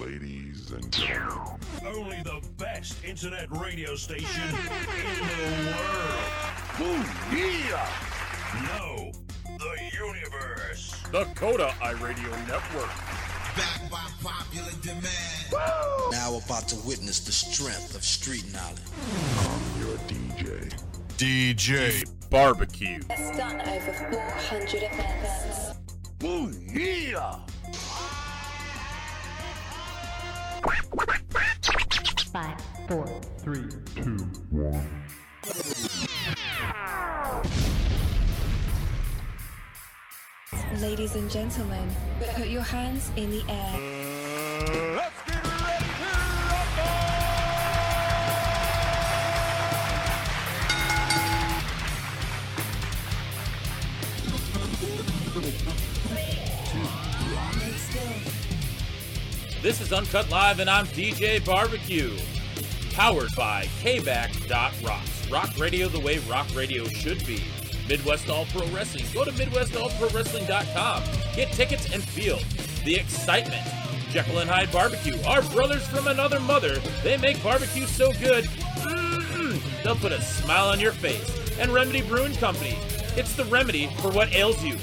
[0.00, 6.80] Ladies and gentlemen, Only the best internet radio station in the world.
[6.80, 7.88] Ooh, yeah!
[8.62, 9.12] No,
[9.58, 11.00] the universe.
[11.12, 12.88] The Coda iRadio Network.
[13.56, 15.52] Back by popular demand.
[16.10, 18.80] Now about to witness the strength of street knowledge.
[19.38, 20.72] I'm your DJ.
[21.18, 23.00] DJ Barbecue.
[23.10, 25.74] has done over 400 events.
[26.24, 27.38] Ooh, yeah!
[32.34, 33.06] Five, four,
[33.38, 33.62] Three,
[33.94, 34.16] two,
[34.50, 34.84] one.
[40.80, 41.88] Ladies and gentlemen,
[42.34, 43.78] put your hands in the air.
[44.96, 45.84] Let's get ready
[55.54, 55.93] to
[59.64, 62.14] This is Uncut Live, and I'm DJ Barbecue.
[62.92, 65.30] Powered by KBAC.Rocks.
[65.30, 67.42] Rock radio the way rock radio should be.
[67.88, 69.06] Midwest All Pro Wrestling.
[69.14, 71.02] Go to MidwestAllProWrestling.com.
[71.34, 72.40] Get tickets and feel
[72.84, 73.66] the excitement.
[74.10, 75.16] Jekyll and Hyde Barbecue.
[75.22, 76.78] Our brothers from another mother.
[77.02, 78.44] They make barbecue so good.
[78.44, 81.58] Mm-mm, they'll put a smile on your face.
[81.58, 82.76] And Remedy Brewing Company.
[83.16, 84.76] It's the remedy for what ails you.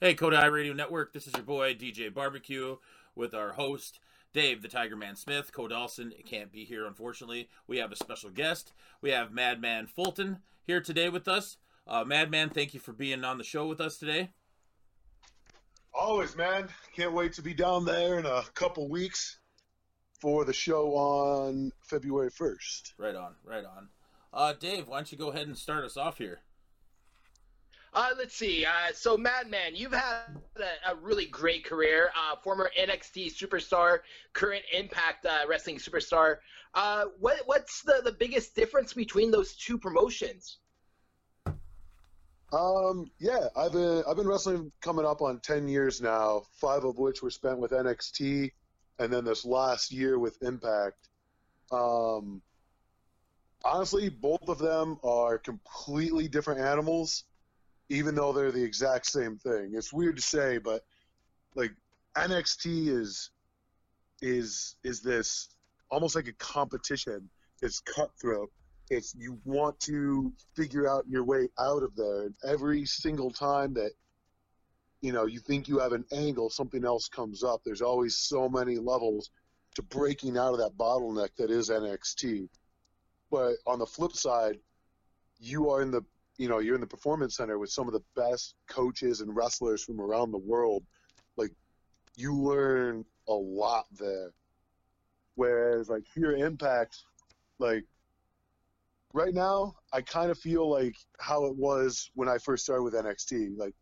[0.00, 1.12] Hey, Kodai Radio Network.
[1.12, 2.76] This is your boy DJ Barbecue
[3.16, 3.98] with our host
[4.32, 5.50] Dave the Tiger Man Smith.
[5.50, 7.48] Kodalson can't be here, unfortunately.
[7.66, 8.72] We have a special guest.
[9.00, 11.56] We have Madman Fulton here today with us.
[11.84, 14.30] Uh, Madman, thank you for being on the show with us today.
[15.92, 16.68] Always, man.
[16.94, 19.40] Can't wait to be down there in a couple weeks
[20.20, 22.92] for the show on February 1st.
[22.98, 23.88] Right on, right on.
[24.32, 26.42] Uh, Dave, why don't you go ahead and start us off here?
[27.94, 28.64] Uh, let's see.
[28.64, 32.10] Uh, so, Madman, you've had a, a really great career.
[32.16, 34.00] Uh, former NXT superstar,
[34.32, 36.36] current Impact uh, Wrestling superstar.
[36.74, 40.58] Uh, what, what's the, the biggest difference between those two promotions?
[42.52, 46.98] Um, yeah, I've been I've been wrestling coming up on 10 years now, 5 of
[46.98, 48.52] which were spent with NXT
[48.98, 51.08] and then this last year with Impact.
[51.70, 52.40] Um,
[53.64, 57.24] honestly, both of them are completely different animals
[57.88, 59.72] even though they're the exact same thing.
[59.74, 60.84] It's weird to say, but
[61.54, 61.72] like
[62.16, 63.30] NXT is
[64.20, 65.48] is is this
[65.90, 67.28] almost like a competition.
[67.62, 68.50] It's cutthroat.
[68.90, 72.22] It's you want to figure out your way out of there.
[72.22, 73.92] And every single time that
[75.00, 77.62] you know you think you have an angle, something else comes up.
[77.64, 79.30] There's always so many levels
[79.76, 82.48] to breaking out of that bottleneck that is NXT.
[83.30, 84.58] But on the flip side,
[85.38, 86.02] you are in the
[86.38, 89.82] you know, you're in the performance center with some of the best coaches and wrestlers
[89.82, 90.84] from around the world.
[91.36, 91.50] Like,
[92.16, 94.32] you learn a lot there.
[95.34, 96.96] Whereas, like, here Impact,
[97.58, 97.84] like,
[99.12, 102.94] right now, I kind of feel like how it was when I first started with
[102.94, 103.58] NXT.
[103.58, 103.74] Like,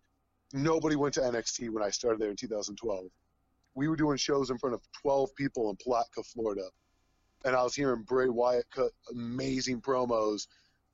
[0.55, 3.05] nobody went to NXT when I started there in 2012.
[3.75, 6.69] We were doing shows in front of 12 people in Palatka, Florida.
[7.45, 10.47] And I was hearing Bray Wyatt cut amazing promos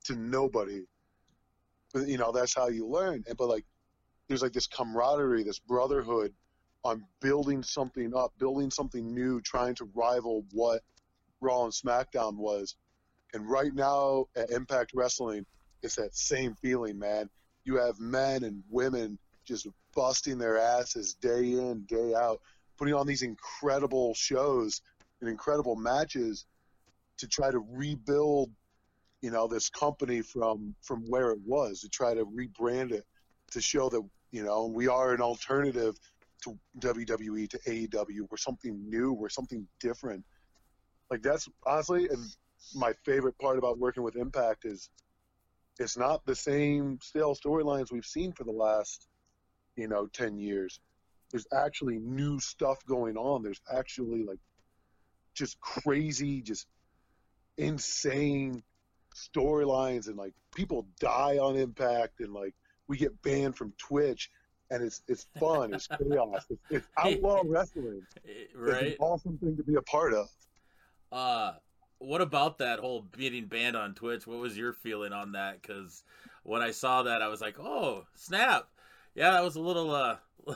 [0.05, 0.83] to nobody
[1.93, 3.23] but you know that's how you learn.
[3.27, 3.65] And but like
[4.27, 6.33] there's like this camaraderie this brotherhood
[6.83, 10.81] on building something up building something new trying to rival what
[11.41, 12.75] raw and smackdown was.
[13.33, 15.45] And right now at impact wrestling
[15.81, 17.29] it's that same feeling man.
[17.65, 22.41] You have men and women just busting their asses day in day out
[22.77, 24.81] putting on these incredible shows
[25.21, 26.45] and incredible matches
[27.17, 28.51] to try to rebuild
[29.23, 33.05] you know this company from from where it was to try to rebrand it
[33.51, 34.01] to show that
[34.31, 35.95] you know we are an alternative
[36.43, 39.13] to WWE to AEW we're something new.
[39.13, 40.25] We're something different.
[41.09, 42.19] Like that's honestly and
[42.75, 44.89] my favorite part about working with Impact is
[45.79, 49.07] it's not the same stale storylines we've seen for the last
[49.77, 50.81] you know 10 years.
[51.31, 53.41] There's actually new stuff going on.
[53.41, 54.39] There's actually like
[55.33, 56.67] just crazy just
[57.57, 58.63] insane
[59.13, 62.53] storylines and like people die on impact and like
[62.87, 64.29] we get banned from twitch
[64.71, 68.87] and it's it's fun it's chaos it's, it's outlaw wrestling it's Right?
[68.87, 70.27] an awesome thing to be a part of
[71.11, 71.53] Uh,
[71.99, 74.25] what about that whole being banned on Twitch?
[74.27, 75.61] What was your feeling on that?
[75.61, 76.03] Because
[76.41, 78.67] when I saw that, I was like, "Oh, snap!"
[79.15, 80.17] Yeah, that was a little uh,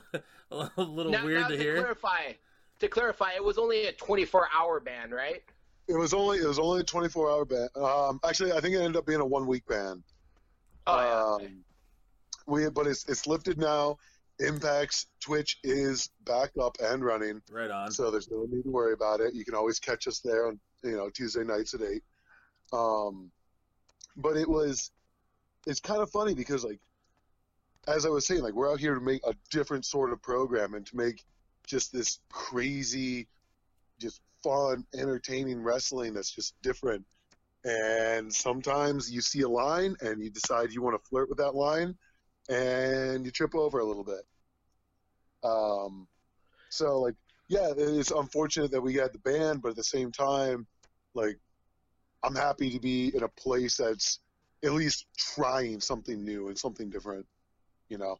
[0.52, 1.78] a little Now- weird now to to hear.
[1.78, 2.34] clarify,
[2.80, 5.44] to clarify, it was only a 24 hour ban, right?
[5.88, 7.68] It was only it was only a 24 hour ban.
[7.76, 10.04] Um, actually, I think it ended up being a one week ban.
[10.86, 11.46] Oh, yeah.
[11.46, 11.46] okay.
[11.46, 11.64] Um,
[12.46, 13.98] we but it's it's lifted now.
[14.40, 17.92] Impact's Twitch is back up and running, Right on.
[17.92, 19.34] so there's no need to worry about it.
[19.34, 22.04] You can always catch us there on you know Tuesday nights at eight.
[22.72, 23.32] Um,
[24.16, 24.92] but it was
[25.66, 26.80] it's kind of funny because like
[27.88, 30.74] as I was saying, like we're out here to make a different sort of program
[30.74, 31.24] and to make
[31.66, 33.28] just this crazy,
[34.00, 37.04] just fun, entertaining wrestling that's just different.
[37.66, 41.56] And sometimes you see a line and you decide you want to flirt with that
[41.56, 41.96] line
[42.50, 44.26] and you trip over a little bit.
[45.44, 46.08] Um,
[46.70, 47.16] so like,
[47.50, 50.66] yeah, it's unfortunate that we got the ban, but at the same time,
[51.14, 51.40] like,
[52.24, 54.20] I'm happy to be in a place that's
[54.64, 57.26] at least trying something new and something different.
[57.90, 58.18] You know,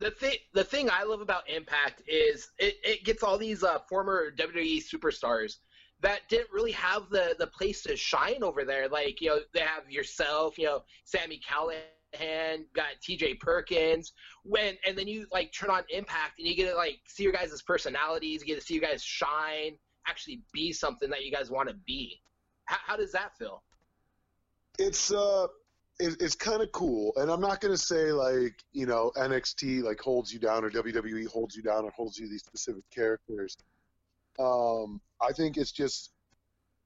[0.00, 3.78] the thing the thing I love about Impact is it, it gets all these uh,
[3.88, 5.56] former WWE superstars
[6.00, 8.88] that didn't really have the the place to shine over there.
[8.88, 13.34] Like you know they have yourself, you know Sami Callihan, got T.J.
[13.34, 14.12] Perkins.
[14.42, 17.32] When and then you like turn on Impact and you get to like see your
[17.32, 19.76] guys' personalities, you get to see you guys shine,
[20.08, 22.20] actually be something that you guys want to be.
[22.64, 23.62] How, how does that feel?
[24.80, 25.46] it's uh,
[26.00, 30.00] it, it's kind of cool, and I'm not gonna say like you know NXT like
[30.00, 33.56] holds you down or WWE holds you down or holds you these specific characters.
[34.38, 36.12] Um, I think it's just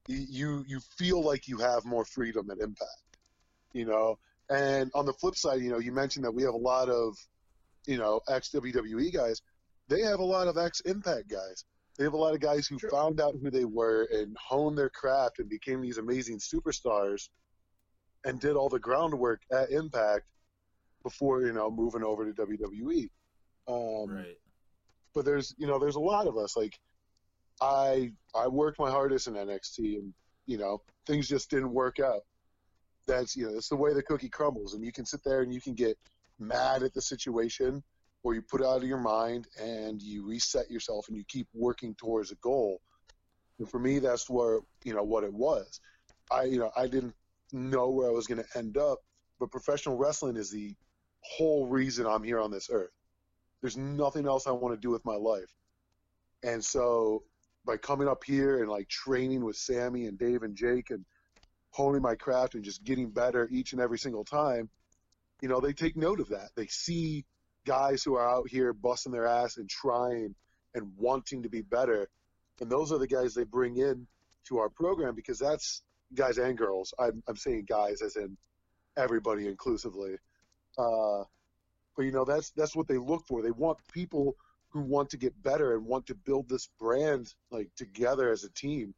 [0.08, 3.18] you you feel like you have more freedom at Impact,
[3.72, 4.18] you know.
[4.50, 7.16] And on the flip side, you know, you mentioned that we have a lot of,
[7.86, 9.40] you know, ex WWE guys.
[9.88, 11.64] They have a lot of ex Impact guys.
[11.96, 14.90] They have a lot of guys who found out who they were and honed their
[14.90, 17.28] craft and became these amazing superstars
[18.24, 20.24] and did all the groundwork at Impact
[21.02, 23.08] before, you know, moving over to WWE.
[23.66, 24.38] Um, right.
[25.14, 26.78] but there's you know there's a lot of us like
[27.62, 30.12] i i worked my hardest in nxt and
[30.44, 32.22] you know things just didn't work out
[33.06, 35.54] that's you know it's the way the cookie crumbles and you can sit there and
[35.54, 35.96] you can get
[36.38, 37.82] mad at the situation
[38.22, 41.46] or you put it out of your mind and you reset yourself and you keep
[41.54, 42.82] working towards a goal
[43.58, 45.80] and for me that's where you know what it was
[46.30, 47.14] i you know i didn't
[47.52, 48.98] know where i was going to end up
[49.38, 50.74] but professional wrestling is the
[51.20, 52.90] whole reason i'm here on this earth
[53.64, 55.50] there's nothing else I want to do with my life.
[56.42, 57.22] And so
[57.64, 61.02] by coming up here and like training with Sammy and Dave and Jake and
[61.70, 64.68] honing my craft and just getting better each and every single time,
[65.40, 66.50] you know, they take note of that.
[66.56, 67.24] They see
[67.64, 70.34] guys who are out here busting their ass and trying
[70.74, 72.10] and wanting to be better.
[72.60, 74.06] And those are the guys they bring in
[74.48, 75.82] to our program because that's
[76.14, 76.94] guys and girls.
[76.98, 78.36] I'm, I'm saying guys as in
[78.96, 80.16] everybody inclusively.
[80.78, 81.24] Uh,
[81.96, 83.42] but you know that's that's what they look for.
[83.42, 84.36] They want people
[84.70, 88.50] who want to get better and want to build this brand like together as a
[88.50, 88.94] team.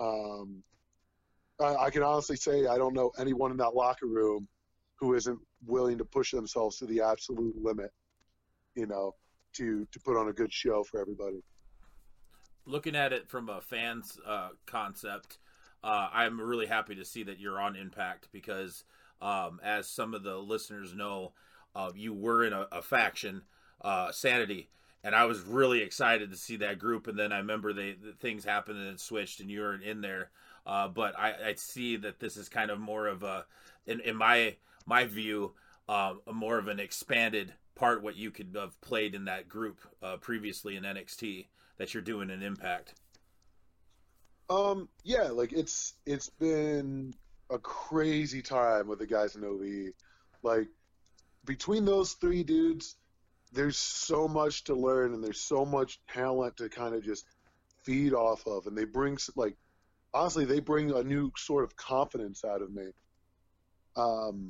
[0.00, 0.62] Um,
[1.60, 4.48] I, I can honestly say I don't know anyone in that locker room
[4.96, 7.90] who isn't willing to push themselves to the absolute limit.
[8.74, 9.14] You know,
[9.54, 11.42] to to put on a good show for everybody.
[12.66, 15.38] looking at it from a fan's uh, concept,
[15.82, 18.84] uh, I'm really happy to see that you're on Impact because,
[19.22, 21.32] um, as some of the listeners know,
[21.74, 23.42] uh, you were in a, a faction,
[23.80, 24.68] uh, Sanity,
[25.02, 27.06] and I was really excited to see that group.
[27.06, 30.00] And then I remember they the things happened and it switched, and you weren't in
[30.00, 30.30] there.
[30.66, 33.46] Uh, but I, I see that this is kind of more of a,
[33.86, 34.56] in, in my
[34.86, 35.54] my view,
[35.88, 40.16] uh, more of an expanded part what you could have played in that group uh,
[40.18, 41.46] previously in NXT
[41.78, 42.94] that you're doing in Impact.
[44.50, 47.14] Um, yeah, like it's it's been
[47.50, 49.92] a crazy time with the guys in OVE.
[50.42, 50.66] Like
[51.44, 52.96] between those three dudes,
[53.52, 57.26] there's so much to learn and there's so much talent to kind of just
[57.84, 59.56] feed off of, and they bring like
[60.12, 62.88] honestly they bring a new sort of confidence out of me.
[63.96, 64.48] Um,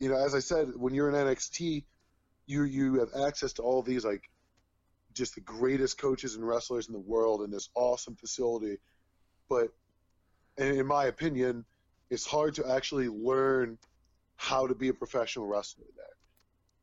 [0.00, 1.84] you know, as I said, when you're in NXT,
[2.46, 4.28] you you have access to all these like
[5.14, 8.78] just the greatest coaches and wrestlers in the world in this awesome facility
[9.52, 9.68] but
[10.56, 11.66] in my opinion,
[12.08, 13.76] it's hard to actually learn
[14.36, 16.06] how to be a professional wrestler there.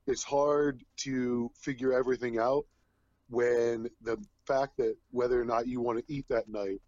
[0.06, 2.68] It's hard to figure everything out
[3.30, 6.80] when the fact that whether or not you want to eat that night,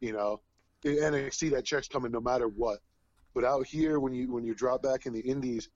[0.00, 0.40] you know,
[0.84, 2.78] in NXT that check's coming no matter what.
[3.32, 5.68] But out here, when you when you drop back in the Indies,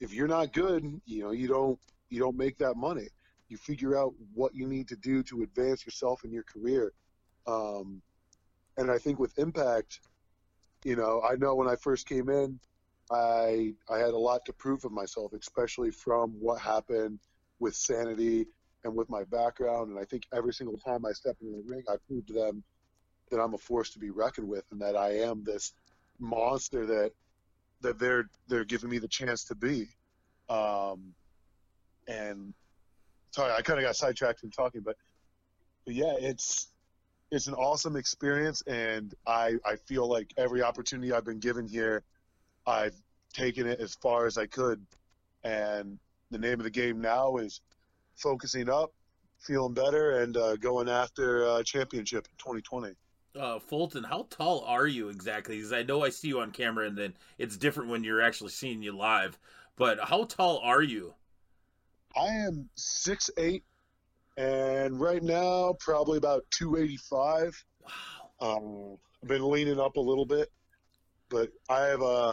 [0.00, 1.78] if you're not good, you know, you don't
[2.08, 3.08] you don't make that money.
[3.50, 6.92] You figure out what you need to do to advance yourself in your career.
[7.46, 8.02] Um,
[8.78, 10.00] and I think with Impact,
[10.84, 12.58] you know, I know when I first came in,
[13.10, 17.18] I I had a lot to prove of myself, especially from what happened
[17.58, 18.46] with Sanity
[18.84, 19.90] and with my background.
[19.90, 22.62] And I think every single time I step into the ring, I proved to them
[23.30, 25.72] that I'm a force to be reckoned with, and that I am this
[26.20, 27.12] monster that
[27.80, 29.88] that they're they're giving me the chance to be.
[30.48, 31.14] Um,
[32.06, 32.54] and
[33.32, 34.96] sorry, I kind of got sidetracked in talking, but
[35.84, 36.68] but yeah, it's
[37.30, 42.02] it's an awesome experience, and I I feel like every opportunity I've been given here,
[42.66, 42.94] I've
[43.32, 44.84] taken it as far as I could,
[45.44, 45.98] and
[46.30, 47.60] the name of the game now is
[48.16, 48.92] focusing up,
[49.38, 52.94] feeling better, and uh, going after uh, championship in 2020.
[53.38, 55.56] Uh, Fulton, how tall are you exactly?
[55.56, 58.50] Because I know I see you on camera, and then it's different when you're actually
[58.50, 59.38] seeing you live.
[59.76, 61.14] But how tall are you?
[62.16, 63.64] I am six eight,
[64.38, 67.64] and right now probably about 285.
[67.82, 67.90] Wow.
[68.40, 70.48] Um, I've been leaning up a little bit,
[71.28, 72.32] but I have uh,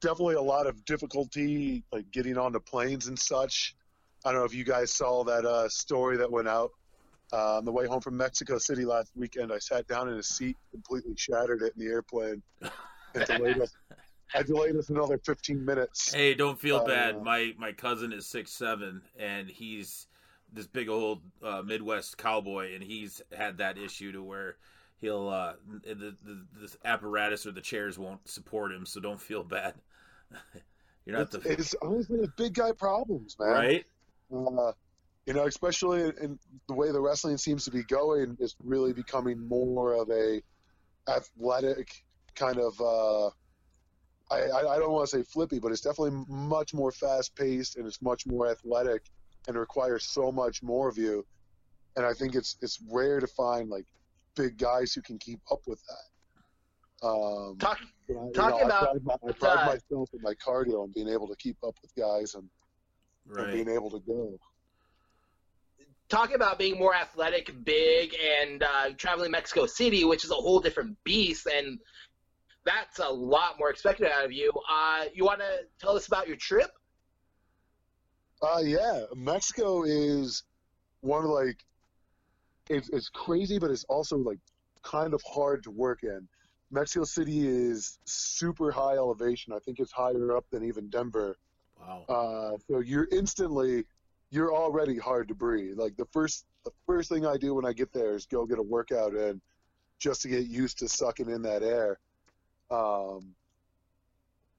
[0.00, 3.76] definitely a lot of difficulty like getting onto planes and such.
[4.24, 6.70] I don't know if you guys saw that uh, story that went out
[7.34, 9.52] uh, on the way home from Mexico City last weekend.
[9.52, 12.42] I sat down in a seat, completely shattered it in the airplane,
[13.14, 13.74] and delayed us.
[14.34, 16.14] I delayed us another 15 minutes.
[16.14, 17.22] Hey, don't feel Uh, bad.
[17.22, 20.06] My my cousin is six seven, and he's
[20.52, 24.56] this big old uh, Midwest cowboy, and he's had that issue to where
[25.00, 25.54] he'll uh,
[25.84, 28.86] the, the the apparatus or the chairs won't support him.
[28.86, 29.74] So don't feel bad.
[31.04, 33.48] You're not It's, the it's honestly big guy problems, man.
[33.50, 33.84] right.
[34.32, 34.72] Uh,
[35.26, 39.46] you know, especially in the way the wrestling seems to be going, is really becoming
[39.48, 40.42] more of a
[41.08, 42.04] athletic
[42.34, 42.80] kind of.
[42.80, 43.26] Uh,
[44.30, 47.86] I I don't want to say flippy, but it's definitely much more fast paced and
[47.86, 49.02] it's much more athletic
[49.48, 51.24] and requires so much more of you.
[51.96, 53.86] And I think it's it's rare to find like
[54.34, 57.06] big guys who can keep up with that.
[57.06, 60.34] Um, Talk, you know, talking I about, pride, my, I pride uh, myself in my
[60.34, 62.48] cardio and being able to keep up with guys and,
[63.36, 64.38] and being able to go.
[66.08, 70.60] talking about being more athletic, big, and uh, traveling Mexico City, which is a whole
[70.60, 71.78] different beast, and
[72.64, 74.52] that's a lot more expected out of you.
[74.70, 76.70] Uh, you want to tell us about your trip?
[78.42, 80.42] Uh, yeah, Mexico is
[81.00, 81.64] one of like
[82.68, 84.38] it's it's crazy, but it's also like
[84.82, 86.26] kind of hard to work in.
[86.70, 89.52] Mexico City is super high elevation.
[89.52, 91.36] I think it's higher up than even Denver.
[91.80, 92.04] Wow.
[92.08, 93.84] Uh, so you're instantly
[94.30, 95.78] you're already hard to breathe.
[95.78, 98.58] Like the first the first thing I do when I get there is go get
[98.58, 99.40] a workout in,
[99.98, 101.98] just to get used to sucking in that air.
[102.70, 103.34] Um,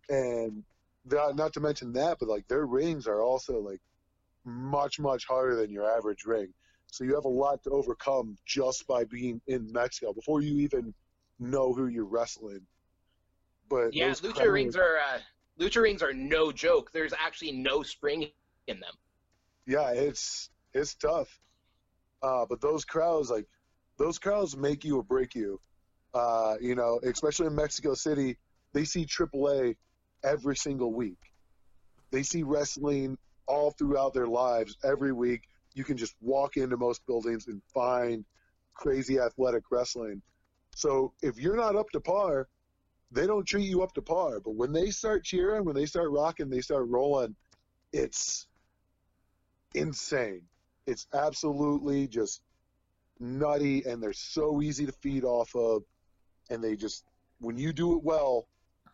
[0.09, 0.63] and
[1.05, 3.81] not to mention that, but like their rings are also like
[4.45, 6.53] much much harder than your average ring.
[6.87, 10.93] So you have a lot to overcome just by being in Mexico before you even
[11.39, 12.61] know who you're wrestling.
[13.69, 15.19] But Yeah, lucha rings are uh,
[15.59, 16.91] lucha rings are no joke.
[16.91, 18.29] There's actually no spring
[18.67, 18.93] in them.
[19.65, 21.39] yeah, it's it's tough.
[22.21, 23.47] Uh, but those crowds, like
[23.97, 25.59] those crowds, make you or break you.
[26.13, 28.37] Uh, you know, especially in Mexico City,
[28.73, 29.75] they see AAA
[30.23, 31.17] every single week.
[32.11, 35.43] They see wrestling all throughout their lives every week.
[35.73, 38.23] You can just walk into most buildings and find
[38.73, 40.21] crazy athletic wrestling.
[40.75, 42.47] So if you're not up to par,
[43.11, 44.39] they don't treat you up to par.
[44.39, 47.35] But when they start cheering, when they start rocking, they start rolling,
[47.91, 48.47] it's
[49.75, 50.41] insane.
[50.87, 52.41] It's absolutely just
[53.19, 55.83] nutty, and they're so easy to feed off of.
[56.49, 57.05] And they just,
[57.39, 58.47] when you do it well,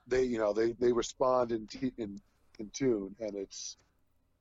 [0.10, 2.20] they, you know, they they respond in t- in
[2.60, 3.78] in tune, and it's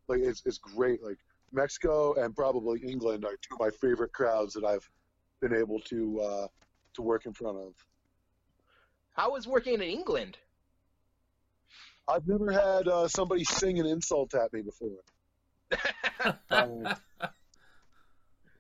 [0.09, 1.03] like it's it's great.
[1.03, 1.19] Like
[1.53, 4.89] Mexico and probably England are two of my favorite crowds that I've
[5.41, 6.47] been able to uh,
[6.95, 7.75] to work in front of.
[9.13, 10.39] How was working in England?
[12.07, 14.99] I've never had uh, somebody sing an insult at me before.
[16.51, 16.89] Um,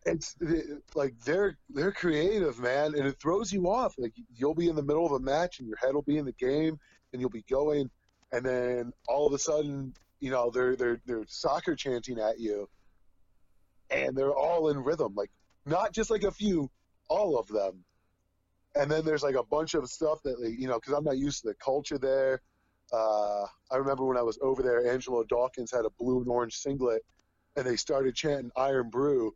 [0.07, 3.95] it's it, like they're they're creative, man, and it throws you off.
[3.99, 6.25] Like you'll be in the middle of a match and your head will be in
[6.25, 6.79] the game,
[7.13, 7.91] and you'll be going,
[8.33, 12.69] and then all of a sudden, you know, they're they're they're soccer chanting at you,
[13.91, 15.31] and they're all in rhythm, like
[15.67, 16.71] not just like a few,
[17.09, 17.85] all of them.
[18.75, 21.19] And then there's like a bunch of stuff that like, you know, because I'm not
[21.19, 22.41] used to the culture there.
[22.93, 26.57] Uh, I remember when I was over there, Angelo Dawkins had a blue and orange
[26.57, 27.03] singlet,
[27.57, 29.35] and they started chanting Irn-Bru,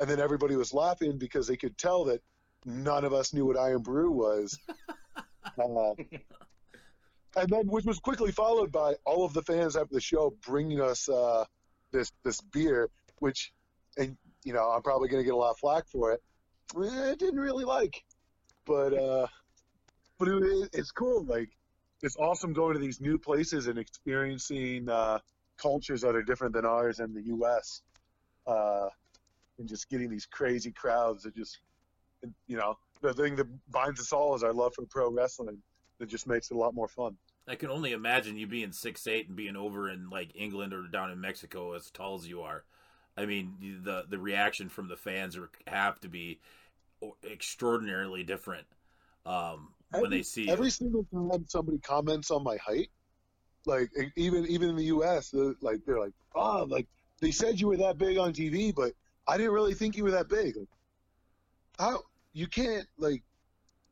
[0.00, 2.22] and then everybody was laughing because they could tell that
[2.64, 4.56] none of us knew what Irn-Bru was.
[5.58, 5.94] uh,
[7.36, 10.80] and then, which was quickly followed by all of the fans after the show bringing
[10.80, 11.44] us uh,
[11.92, 13.52] this this beer, which,
[13.96, 16.22] and you know, I'm probably going to get a lot of flack for it.
[16.76, 18.02] I didn't really like,
[18.66, 19.26] but uh,
[20.18, 21.24] but it, it's cool.
[21.24, 21.50] Like
[22.02, 25.18] it's awesome going to these new places and experiencing uh,
[25.56, 27.82] cultures that are different than ours in the U.S.
[28.46, 28.88] Uh,
[29.58, 31.58] and just getting these crazy crowds that just,
[32.46, 35.58] you know, the thing that binds us all is our love for pro wrestling.
[36.00, 37.16] It just makes it a lot more fun.
[37.46, 40.82] I can only imagine you being six eight and being over in like England or
[40.86, 42.64] down in Mexico as tall as you are.
[43.16, 46.40] I mean, the the reaction from the fans are, have to be
[47.24, 48.66] extraordinarily different
[49.24, 50.70] um, when every, they see every you.
[50.70, 52.90] single time somebody comments on my height,
[53.66, 56.86] like even even in the U.S., they're like they're like, oh, like
[57.20, 58.92] they said you were that big on TV, but
[59.26, 60.56] I didn't really think you were that big.
[60.56, 60.68] Like,
[61.78, 62.02] how
[62.32, 63.22] you can't like?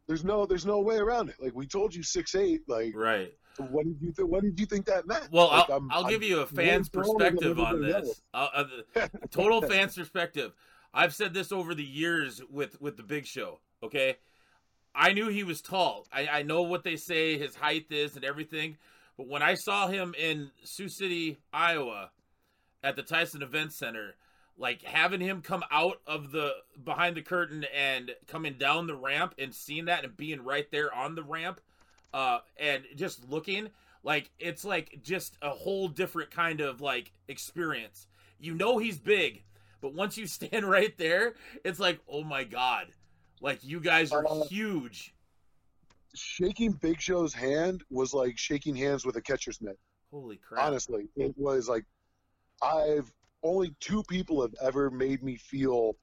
[0.07, 1.37] There's no there's no way around it.
[1.41, 2.63] Like we told you six eight.
[2.69, 3.33] Like Right.
[3.59, 5.29] what did you th- what did you think that meant?
[5.33, 8.23] Well, Like, I'll, I'm- I'll I'm give you a fan's perspective on this.
[8.33, 8.49] Uh,
[8.97, 10.55] uh, total fan's perspective.
[10.95, 13.59] I've said this over the years with with the Big Show.
[13.83, 14.17] Okay,
[14.95, 16.07] I knew he was tall.
[16.13, 18.77] I, I know what they say his height is and everything.
[19.17, 22.11] But when I saw him in Sioux City, Iowa,
[22.85, 24.15] at the Tyson Event Center,
[24.59, 29.35] like having him come out of the behind the curtain and coming down the ramp
[29.39, 31.61] and seeing that and being right there on the ramp,
[32.15, 33.69] uh, and just looking
[34.03, 38.07] like it's like just a whole different kind of like experience.
[38.39, 39.43] You know he's big,
[39.81, 41.35] but once you stand right there,
[41.65, 42.87] it's like, oh my god,
[43.41, 45.13] like you guys are Uh, huge.
[46.15, 49.79] shaking Big Show's hand was like shaking hands with a catcher's mitt.
[50.11, 50.65] Holy crap!
[50.65, 51.85] Honestly, it was like
[52.63, 53.13] I've
[53.47, 55.97] only two people have ever made me feel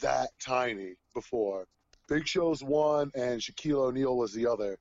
[0.00, 1.66] that tiny before.
[2.08, 4.78] Big Show's one, and Shaquille O'Neal was the other.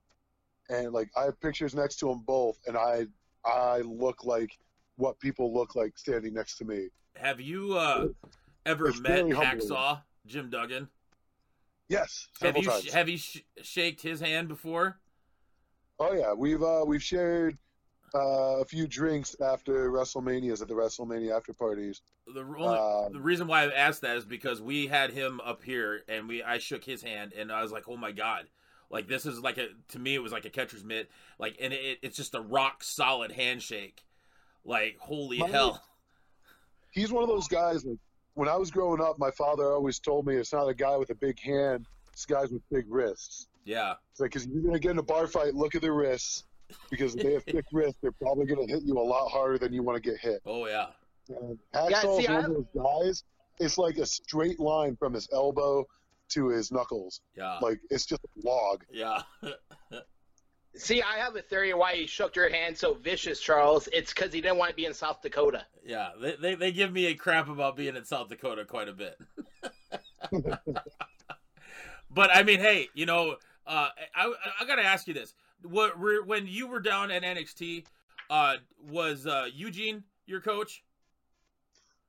[0.70, 3.06] And like I have pictures next to them both, and I
[3.46, 4.58] I look like
[4.96, 6.88] what people look like standing next to me.
[7.16, 8.08] Have you uh,
[8.66, 9.26] ever It's met.
[9.26, 10.88] Hacksaw Jim Duggan?
[11.90, 12.94] Yes, Have you times.
[12.94, 14.98] have you sh- shaked his hand before?
[16.00, 17.58] Oh yeah, we've uh, we've shared
[18.14, 22.02] uh, a few drinks after WrestleManias at the WrestleMania after parties.
[22.28, 25.64] The only, Um, the reason why I asked that is because we had him up
[25.64, 28.48] here and we I shook his hand and I was like, oh my god,
[28.90, 31.72] like this is like a to me it was like a catcher's mitt, like and
[31.74, 34.04] it, it's just a rock solid handshake,
[34.66, 35.82] like holy My- hell,
[36.92, 37.86] He's one of those guys.
[37.86, 37.98] Like
[38.34, 41.10] when I was growing up, my father always told me it's not a guy with
[41.10, 43.48] a big hand; it's guys with big wrists.
[43.64, 46.44] yeah, It's like because you're gonna get in a bar fight, look at their wrists
[46.90, 49.74] because if they have thick wrists, they're probably gonna hit you a lot harder than
[49.74, 50.42] you want to get hit.
[50.46, 50.88] oh yeah,
[51.30, 53.24] And Yeah, Hacksaw's see, one of those guys.
[53.60, 55.86] It's like a straight line from his elbow
[56.30, 57.22] to his knuckles.
[57.38, 58.84] yeah, Like it's just a log.
[58.92, 59.22] yeah,
[60.76, 63.90] See, I have a theory why he shook your hand so vicious, Charles.
[63.92, 65.66] It's because he didn't want to be in South Dakota.
[65.86, 66.12] yeah.
[66.20, 69.18] They, they they give me a crap about being in South Dakota quite a bit.
[72.10, 73.36] but I mean, hey, you know,
[73.68, 77.86] uh, I I gotta ask you this: what were- when you were down at NXT,
[78.30, 80.84] uh, was uh, Eugene your coach?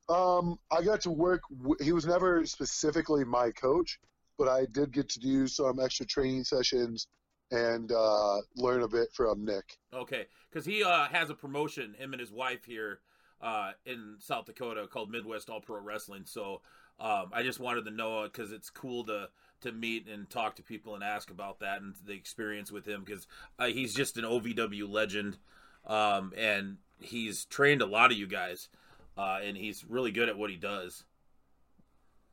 [0.09, 1.43] Um, I got to work.
[1.59, 3.99] W- he was never specifically my coach,
[4.39, 7.07] but I did get to do some extra training sessions
[7.51, 9.79] and uh, learn a bit from Nick.
[9.93, 13.01] Okay, because he uh, has a promotion, him and his wife here
[13.41, 16.23] uh, in South Dakota called Midwest All Pro Wrestling.
[16.25, 16.63] So
[16.99, 19.29] um, I just wanted to know because it's cool to
[19.63, 23.03] to meet and talk to people and ask about that and the experience with him
[23.05, 23.27] because
[23.59, 25.39] uh, he's just an OVW legend
[25.87, 28.69] um, and he's trained a lot of you guys
[29.17, 31.05] uh, and he's really good at what he does.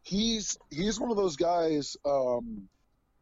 [0.01, 1.97] He's he's one of those guys.
[2.05, 2.69] Um,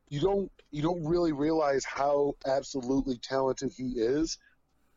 [0.10, 4.38] you don't you don't really realize how absolutely talented he is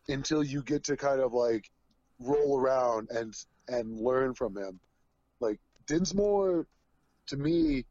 [0.09, 1.71] until you get to kind of like
[2.19, 3.35] roll around and
[3.69, 4.79] and learn from him.
[5.41, 6.67] Like Dinsmore,
[7.29, 7.87] to me,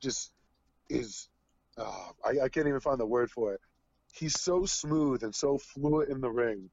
[0.00, 0.32] just
[0.88, 1.28] is
[1.78, 3.60] uh, I, I can't even find the word for it.
[4.14, 6.70] He's so smooth and so fluent in the ring.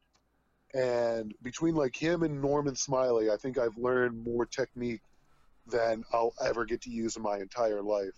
[0.73, 5.01] And between like him and Norman Smiley, I think I've learned more technique
[5.67, 8.15] than I'll ever get to use in my entire life.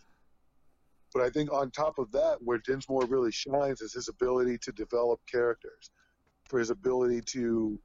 [1.14, 4.72] But I think on top of that, where Dinsmore really shines is his ability to
[4.72, 5.90] develop characters,
[6.50, 7.80] for his ability to,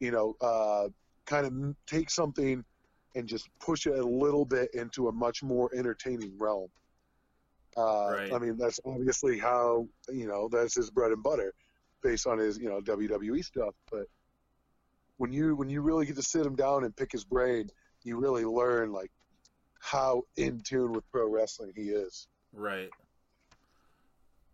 [0.00, 0.88] you know, uh,
[1.26, 2.64] kind of take something
[3.14, 6.68] and just push it a little bit into a much more entertaining realm.
[7.76, 8.32] Uh, Right.
[8.32, 11.52] I mean, that's obviously how you know that's his bread and butter,
[12.02, 13.74] based on his you know WWE stuff.
[13.90, 14.06] But
[15.18, 17.68] when you when you really get to sit him down and pick his brain,
[18.02, 19.10] you really learn like
[19.78, 22.28] how in tune with pro wrestling he is.
[22.52, 22.90] Right.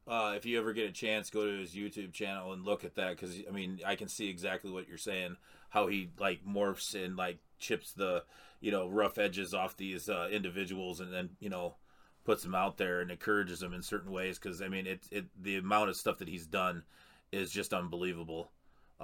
[0.07, 2.97] Uh, if you ever get a chance, go to his YouTube channel and look at
[2.97, 5.37] that because I mean I can see exactly what you're saying.
[5.71, 8.25] How he like morphs and like chips the
[8.61, 11.77] you know rough edges off these uh, individuals and then you know
[12.25, 14.39] puts him out there and encourages him in certain ways.
[14.39, 16.85] Because I mean it it the amount of stuff that he's done
[17.31, 18.51] is just unbelievable.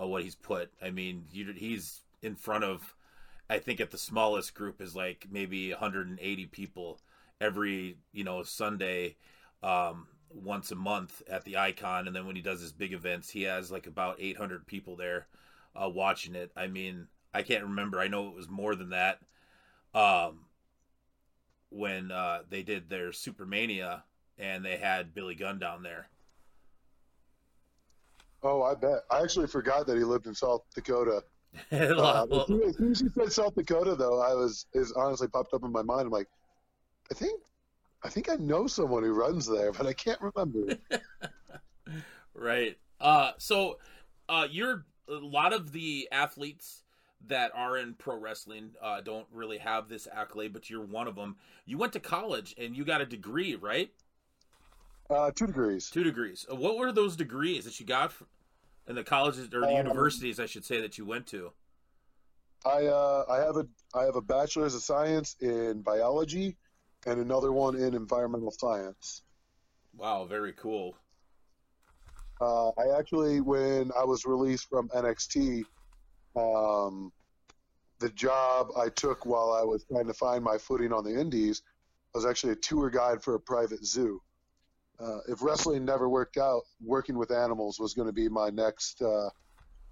[0.00, 0.70] Uh, what he's put.
[0.82, 2.94] I mean you, he's in front of
[3.50, 7.00] I think at the smallest group is like maybe 180 people
[7.40, 9.16] every you know Sunday,
[9.62, 13.30] um, once a month at the Icon, and then when he does his big events,
[13.30, 15.26] he has like about 800 people there
[15.74, 16.50] uh, watching it.
[16.56, 18.00] I mean, I can't remember.
[18.00, 19.20] I know it was more than that.
[19.94, 20.40] Um,
[21.70, 24.02] when uh, they did their Supermania
[24.38, 26.08] and they had Billy Gunn down there.
[28.42, 29.00] Oh, I bet.
[29.10, 31.24] I actually forgot that he lived in South Dakota.
[31.72, 35.28] Uh, as soon as soon as you said South Dakota, though, I was is honestly
[35.28, 36.02] popped up in my mind.
[36.02, 36.28] I'm like,
[37.10, 37.40] I think,
[38.04, 40.76] I think I know someone who runs there, but I can't remember.
[42.34, 42.76] right.
[43.00, 43.78] Uh, so,
[44.28, 46.84] uh, you're a lot of the athletes
[47.26, 51.16] that are in pro wrestling uh, don't really have this accolade, but you're one of
[51.16, 51.36] them.
[51.66, 53.90] You went to college and you got a degree, right?
[55.10, 55.90] Uh, two degrees.
[55.90, 56.46] Two degrees.
[56.50, 58.12] Uh, What were those degrees that you got
[58.86, 61.52] in the colleges or the Um, universities, I should say, that you went to?
[62.64, 66.56] I uh, I have a I have a bachelor's of science in biology,
[67.06, 69.22] and another one in environmental science.
[69.96, 70.96] Wow, very cool.
[72.40, 75.64] Uh, I actually, when I was released from NXT,
[76.38, 77.12] um,
[77.98, 81.62] the job I took while I was trying to find my footing on the Indies
[82.14, 84.20] was actually a tour guide for a private zoo.
[85.00, 89.00] Uh, if wrestling never worked out, working with animals was going to be my next
[89.02, 89.28] uh,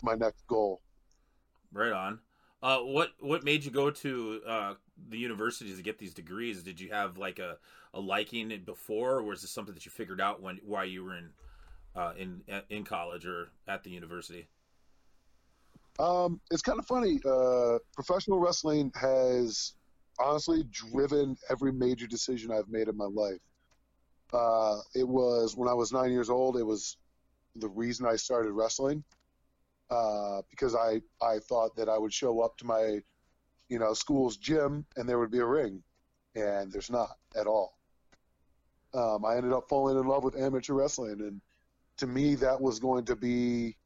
[0.03, 0.81] my next goal.
[1.73, 2.19] Right on.
[2.63, 4.75] Uh, what what made you go to uh,
[5.09, 6.63] the universities to get these degrees?
[6.63, 7.59] Did you have like a,
[7.95, 11.17] a liking before, or was this something that you figured out when while you were
[11.17, 11.31] in
[11.95, 14.49] uh, in in college or at the university?
[15.99, 17.21] Um, it's kind of funny.
[17.25, 19.75] Uh, professional wrestling has
[20.19, 23.41] honestly driven every major decision I've made in my life.
[24.33, 26.57] Uh, it was when I was nine years old.
[26.57, 26.97] It was
[27.55, 29.05] the reason I started wrestling
[29.91, 33.01] uh, because I I thought that I would show up to my
[33.69, 35.83] you know school's gym and there would be a ring,
[36.35, 37.79] and there's not at all.
[38.95, 41.41] Um, I ended up falling in love with amateur wrestling, and
[41.99, 43.77] to me that was going to be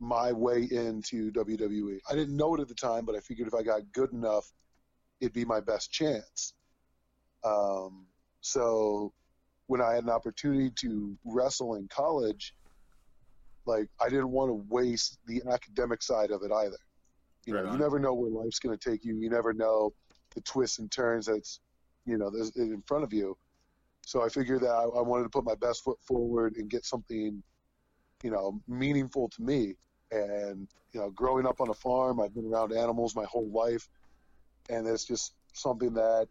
[0.00, 1.98] my way into WWE.
[2.10, 4.50] I didn't know it at the time, but I figured if I got good enough,
[5.20, 6.54] it'd be my best chance.
[7.44, 8.06] Um,
[8.40, 9.12] so
[9.66, 12.54] when I had an opportunity to wrestle in college,
[13.66, 16.76] like I didn't want to waste the academic side of it either.
[17.46, 19.16] You know, Right you never know where life's going to take you.
[19.16, 19.92] You never know
[20.34, 21.60] the twists and turns that's,
[22.06, 23.36] you know, there's in front of you.
[24.06, 26.84] So I figured that I, I wanted to put my best foot forward and get
[26.84, 27.42] something,
[28.22, 29.74] you know, meaningful to me.
[30.12, 33.88] And you know, growing up on a farm, I've been around animals my whole life,
[34.68, 36.28] and it's just something that,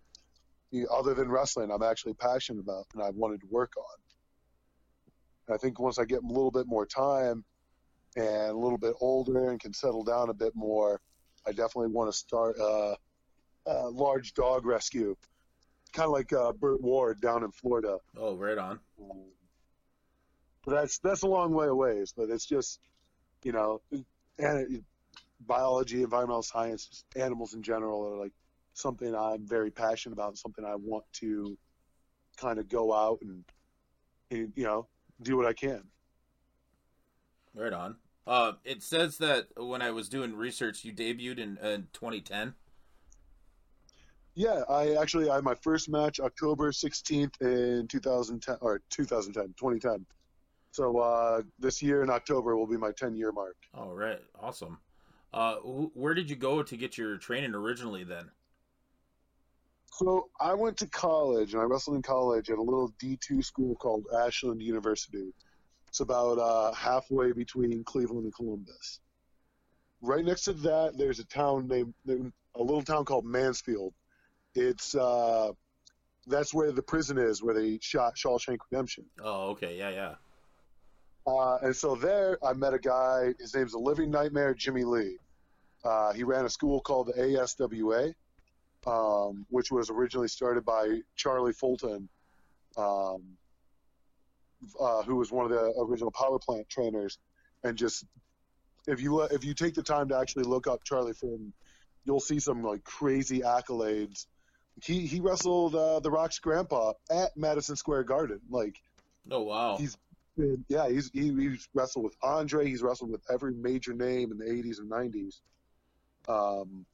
[0.71, 3.97] you know, other than wrestling, I'm actually passionate about and I wanted to work on.
[5.47, 7.43] And I think once I get a little bit more time
[8.15, 11.01] and a little bit older and can settle down a bit more,
[11.47, 12.95] I definitely want to start a,
[13.65, 15.15] a large dog rescue,
[15.93, 17.97] kind of like uh, Burt Ward down in Florida.
[18.17, 18.79] Oh, right on.
[19.01, 19.23] Um,
[20.65, 22.03] but that's that's a long way away.
[22.15, 22.79] But it's just,
[23.43, 23.81] you know,
[24.37, 24.83] and
[25.45, 28.33] biology, environmental science, animals in general are like
[28.73, 31.57] something I'm very passionate about, and something I want to
[32.37, 33.43] kind of go out and,
[34.31, 34.87] and you know
[35.21, 35.83] do what I can.
[37.53, 37.95] Right on.
[38.27, 42.53] Uh, it says that when I was doing research, you debuted in, in 2010.
[44.35, 50.05] Yeah, I actually I had my first match October 16th in 2010 or 2010, 2010.
[50.71, 53.55] So uh, this year in October will be my 10 year mark.
[53.73, 54.21] All right.
[54.39, 54.79] Awesome.
[55.33, 58.29] Uh, wh- where did you go to get your training originally then?
[59.91, 63.75] So I went to college and I wrestled in college at a little D2 school
[63.75, 65.33] called Ashland University.
[65.87, 68.99] It's about uh, halfway between Cleveland and Columbus.
[70.01, 71.93] Right next to that, there's a town named
[72.55, 73.93] a little town called Mansfield.
[74.55, 75.51] It's uh,
[76.27, 79.05] that's where the prison is, where they shot Shawshank Redemption.
[79.21, 79.77] Oh, okay.
[79.77, 80.15] Yeah, yeah.
[81.27, 83.33] Uh, and so there, I met a guy.
[83.39, 85.17] His name's a Living Nightmare, Jimmy Lee.
[85.83, 88.13] Uh, he ran a school called the ASWA,
[88.87, 92.09] um, which was originally started by Charlie Fulton,
[92.77, 93.23] um,
[94.79, 97.17] uh, who was one of the original power plant trainers.
[97.63, 98.05] And just
[98.87, 101.53] if you if you take the time to actually look up Charlie Fulton,
[102.05, 104.25] you'll see some like crazy accolades.
[104.83, 108.81] He he wrestled uh, the Rock's grandpa at Madison Square Garden, like
[109.31, 109.77] Oh, wow.
[109.77, 109.97] He's
[110.67, 112.67] yeah, he's he, he's wrestled with Andre.
[112.67, 115.41] He's wrestled with every major name in the 80s and 90s.
[116.27, 116.85] Um,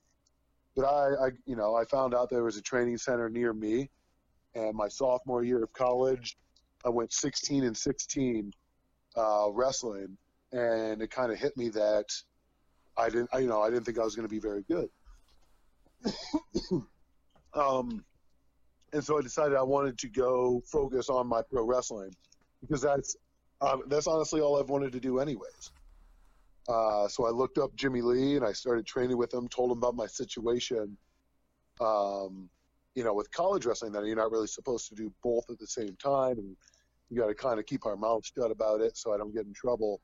[0.76, 3.90] but I, I, you know, I found out there was a training center near me,
[4.56, 6.38] and my sophomore year of college,
[6.86, 8.52] I went 16 and 16
[9.16, 10.18] uh, wrestling,
[10.52, 12.06] and it kind of hit me that
[12.98, 14.90] I didn't, I, you know, I didn't think I was going to be very good.
[17.54, 18.04] um,
[18.94, 22.14] and so I decided I wanted to go focus on my pro wrestling
[22.62, 23.16] because that's
[23.62, 25.72] um, that's honestly all I've wanted to do anyways.
[26.68, 29.48] Uh, so I looked up Jimmy Lee and I started training with him.
[29.48, 30.98] Told him about my situation.
[31.80, 32.50] Um,
[32.96, 35.68] you know, with college wrestling, that you're not really supposed to do both at the
[35.68, 36.56] same time, and
[37.10, 39.46] you got to kind of keep our mouths shut about it so I don't get
[39.46, 40.00] in trouble.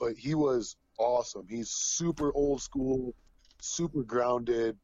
[0.00, 1.46] But he was awesome.
[1.48, 3.14] He's super old school,
[3.60, 4.76] super grounded,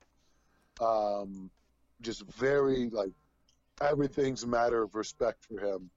[0.81, 1.51] um,
[2.01, 3.11] just very like
[3.83, 5.91] everything's a matter of respect for him,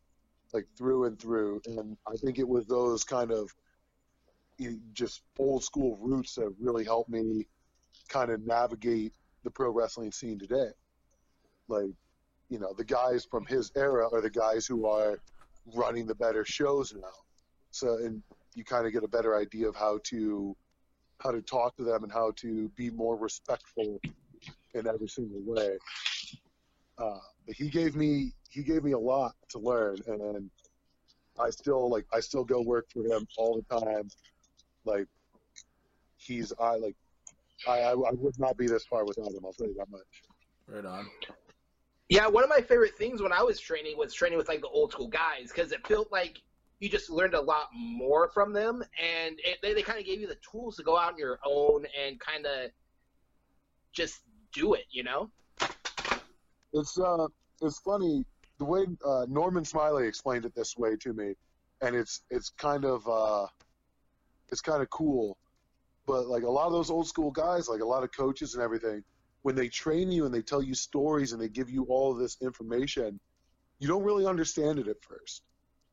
[0.54, 1.62] like through and through.
[1.66, 3.54] And I think it was those kind of
[4.94, 7.48] just old school roots that really helped me
[8.08, 9.14] kind of navigate
[9.44, 10.70] the pro wrestling scene today.
[11.68, 11.92] Like,
[12.50, 15.20] you know, the guys from his era are the guys who are
[15.74, 17.08] running the better shows now.
[17.72, 18.22] So, and
[18.54, 20.56] you kind of get a better idea of how to
[21.20, 24.00] how to talk to them and how to be more respectful
[24.74, 25.78] in every single way.
[26.98, 30.50] Uh, but he gave me he gave me a lot to learn, and
[31.40, 34.08] I still like I still go work for him all the time.
[34.86, 35.08] Like
[36.18, 36.96] he's I like
[37.68, 39.40] I I, I would not be this far without him.
[39.44, 40.02] I'll tell you that much.
[40.68, 41.08] Right on.
[42.10, 44.68] Yeah, one of my favorite things when I was training was training with like the
[44.68, 46.40] old school guys because it felt like
[46.80, 50.20] you just learned a lot more from them, and it, they, they kind of gave
[50.20, 52.70] you the tools to go out on your own and kind of
[53.94, 54.20] just
[54.52, 55.32] do it, you know?
[56.74, 57.28] It's uh,
[57.62, 58.26] it's funny
[58.64, 61.34] the way uh, Norman Smiley explained it this way to me,
[61.82, 63.46] and it's it's kind of uh,
[64.50, 65.38] it's kind of cool.
[66.06, 68.64] But like a lot of those old school guys, like a lot of coaches and
[68.64, 69.04] everything,
[69.42, 72.38] when they train you and they tell you stories and they give you all this
[72.42, 73.20] information,
[73.80, 75.44] you don't really understand it at first.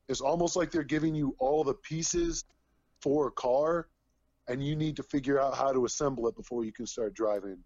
[0.08, 2.44] It's almost like they're giving you all the pieces
[3.00, 3.88] for a car,
[4.48, 7.58] and you need to figure out how to assemble it before you can start driving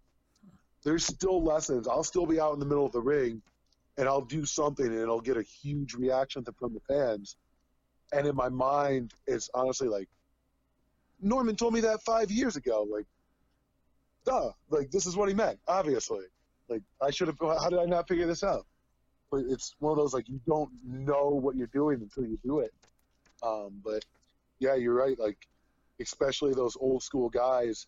[0.83, 1.87] there's still lessons.
[1.87, 3.41] I'll still be out in the middle of the ring
[3.97, 7.37] and I'll do something and it'll get a huge reaction from the fans.
[8.11, 10.07] And in my mind, it's honestly like,
[11.21, 12.87] Norman told me that five years ago.
[12.89, 13.05] Like,
[14.25, 14.51] duh.
[14.69, 16.25] Like, this is what he meant, obviously.
[16.67, 18.65] Like, I should have, how did I not figure this out?
[19.31, 22.59] But it's one of those, like, you don't know what you're doing until you do
[22.59, 22.73] it.
[23.41, 24.03] Um, but
[24.59, 25.17] yeah, you're right.
[25.17, 25.47] Like,
[25.99, 27.87] especially those old school guys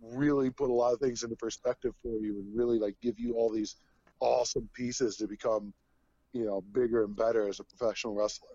[0.00, 3.34] really put a lot of things into perspective for you and really like give you
[3.34, 3.76] all these
[4.20, 5.72] awesome pieces to become
[6.32, 8.50] you know bigger and better as a professional wrestler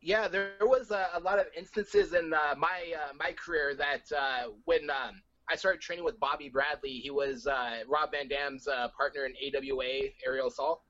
[0.00, 4.10] Yeah, there was a, a lot of instances in uh, my uh, my career that
[4.16, 8.68] uh, when um, I started training with Bobby Bradley, he was uh, Rob Van Dam's
[8.68, 10.82] uh, partner in AWA Aerial Assault.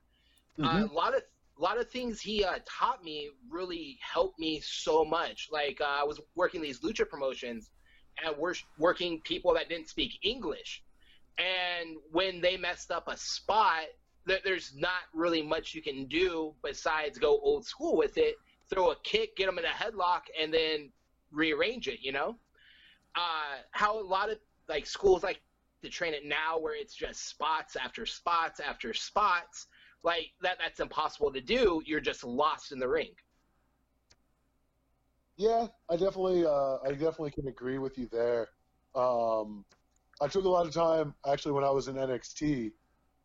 [0.63, 1.23] Uh, a lot of
[1.57, 5.49] a lot of things he uh, taught me really helped me so much.
[5.51, 7.71] Like uh, I was working these lucha promotions
[8.23, 10.83] and we're working people that didn't speak English,
[11.37, 13.85] and when they messed up a spot,
[14.25, 18.35] there, there's not really much you can do besides go old school with it,
[18.69, 20.91] throw a kick, get them in a headlock, and then
[21.31, 21.99] rearrange it.
[22.01, 22.37] You know,
[23.15, 24.37] uh, how a lot of
[24.69, 25.41] like schools like
[25.83, 29.67] to train it now, where it's just spots after spots after spots.
[30.03, 31.81] Like that, that's impossible to do.
[31.85, 33.11] You're just lost in the ring.
[35.37, 38.49] yeah i definitely uh, i definitely can agree with you there
[38.93, 39.65] um,
[40.21, 42.71] i took a lot of time actually when i was in nxt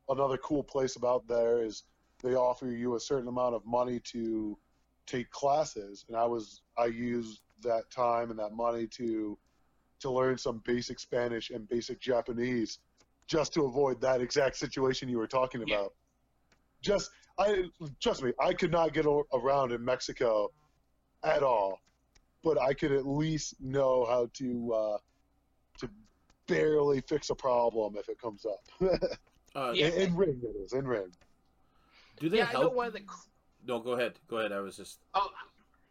[0.08, 1.84] another cool place about there is
[2.22, 4.58] they offer you a certain amount of money to
[5.06, 6.04] take classes.
[6.08, 9.38] And i was i used that time and that money to
[10.00, 12.78] to learn some basic spanish and basic japanese
[13.28, 15.74] just to avoid that exact situation you were talking Yeah.
[15.76, 15.94] about.
[16.82, 17.64] Just i
[18.02, 20.50] trust me i could not get around in mexico
[21.24, 21.78] at all.
[22.42, 25.02] But i could at least know how to uh to
[26.46, 28.62] barely fix a problem if it comes up
[29.54, 29.86] Uh, Yeah.
[29.86, 31.10] in, in ring it is in ring
[32.20, 33.28] Do they yeah, I know one of the cr-
[33.66, 34.18] No, go ahead.
[34.28, 34.52] Go ahead.
[34.52, 34.98] I was just.
[35.14, 35.30] Oh,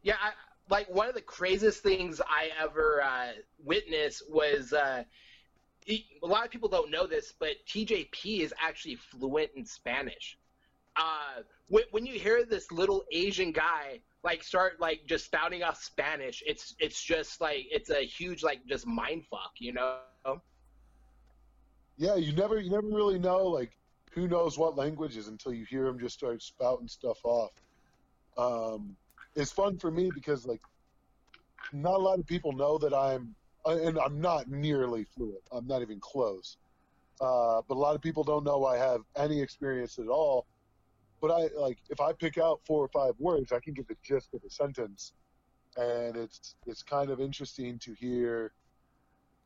[0.04, 0.16] yeah.
[0.22, 0.32] I,
[0.70, 3.32] like one of the craziest things I ever uh,
[3.64, 5.04] witnessed was uh,
[5.84, 10.38] he- a lot of people don't know this, but TJP is actually fluent in Spanish.
[10.96, 15.82] Uh, when, when you hear this little Asian guy like start like just spouting off
[15.84, 19.98] Spanish, it's it's just like it's a huge like just mind fuck, you know?
[21.98, 23.72] Yeah you never you never really know like
[24.14, 27.52] who knows what languages until you hear them just start spouting stuff off.
[28.38, 28.96] Um
[29.36, 30.62] it's fun for me because like
[31.74, 33.36] not a lot of people know that i'm
[33.66, 35.44] and i'm not nearly fluent.
[35.52, 36.58] I'm not even close.
[37.22, 40.48] Uh but a lot of people don't know i have any experience at all.
[41.22, 43.98] But i like if i pick out four or five words i can get the
[44.04, 45.14] gist of a sentence.
[45.78, 48.54] And it's it's kind of interesting to hear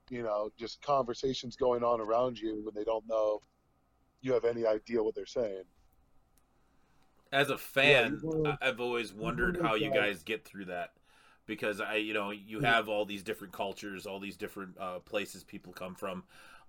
[0.10, 3.42] you know, just conversations going on around you when they don't know
[4.22, 5.64] you have any idea what they're saying.
[7.32, 10.66] as a fan, Yeah, you I- I've always wondered know how you guys get through
[10.66, 10.94] that
[11.46, 15.44] because I, you know, you have all these different cultures, all these different uh, places
[15.44, 16.24] people come from.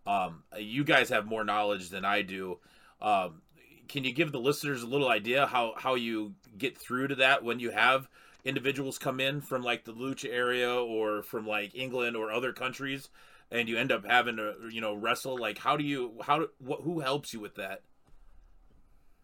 [0.06, 2.58] Um, you guys have more knowledge than I do.
[3.00, 3.42] Um,
[3.88, 7.42] can you give the listeners a little idea how how you get through to that
[7.42, 8.08] when you have
[8.44, 13.08] individuals come in from like the lucha area or from like England or other countries,
[13.50, 15.38] and you end up having to you know wrestle?
[15.38, 17.82] Like, how do you how do, what, who helps you with that?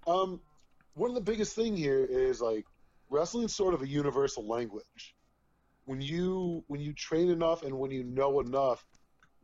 [0.06, 0.40] Um,
[0.94, 2.64] one of the biggest thing here is like
[3.10, 5.14] wrestling's sort of a universal language.
[5.84, 8.84] When you when you train enough and when you know enough,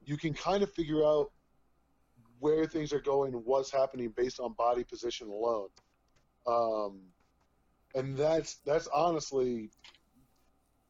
[0.05, 1.31] you can kind of figure out
[2.41, 5.69] where things are going what's happening based on body position alone.
[6.47, 7.01] Um,
[7.95, 9.71] and that's that's honestly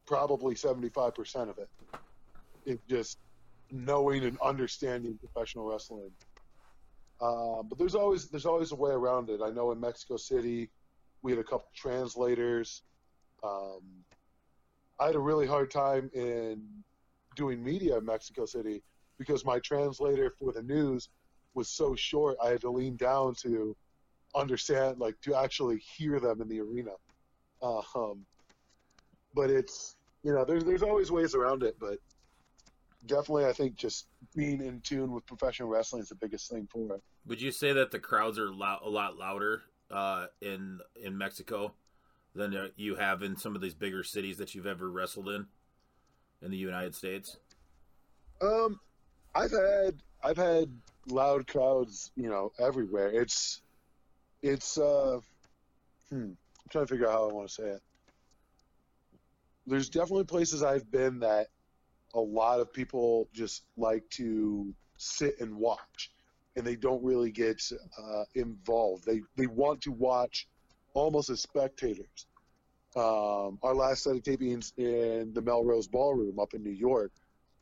[0.07, 1.69] probably seventy five percent of it.
[2.65, 3.19] It just
[3.73, 6.11] knowing and understanding professional wrestling.
[7.21, 9.41] Uh, but there's always there's always a way around it.
[9.43, 10.71] I know in Mexico City,
[11.23, 12.83] we had a couple translators.
[13.43, 13.81] Um,
[15.01, 16.63] I had a really hard time in
[17.35, 18.83] doing media in Mexico City
[19.19, 21.09] because my translator for the news
[21.55, 22.37] was so short.
[22.43, 23.77] I had to lean down to
[24.35, 26.93] understand, like, to actually hear them in the arena.
[27.63, 28.27] Uh, um,
[29.35, 31.99] but it's you know there's there's always ways around it, but
[33.07, 36.97] definitely I think just being in tune with professional wrestling is the biggest thing for
[36.97, 37.03] it.
[37.27, 41.75] Would you say that the crowds are lou- a lot louder uh, in in Mexico
[42.35, 45.47] than uh, you have in some of these bigger cities that you've ever wrestled in
[46.41, 47.37] in the United States?
[48.41, 48.81] Um,
[49.35, 50.71] I've had I've had
[51.09, 53.09] loud crowds, you know, everywhere.
[53.09, 53.61] It's
[54.43, 55.21] it's uh,
[56.11, 56.37] hmm, I'm
[56.71, 57.83] trying to figure out how I want to say it.
[59.67, 61.49] There's definitely places I've been that
[62.15, 66.11] a lot of people just like to sit and watch,
[66.57, 67.61] and they don't really get
[67.99, 69.05] uh, involved.
[69.05, 70.49] They they want to watch
[70.95, 72.27] almost as spectators.
[72.95, 77.11] Um, our last set of tapings in the Melrose Ballroom up in New York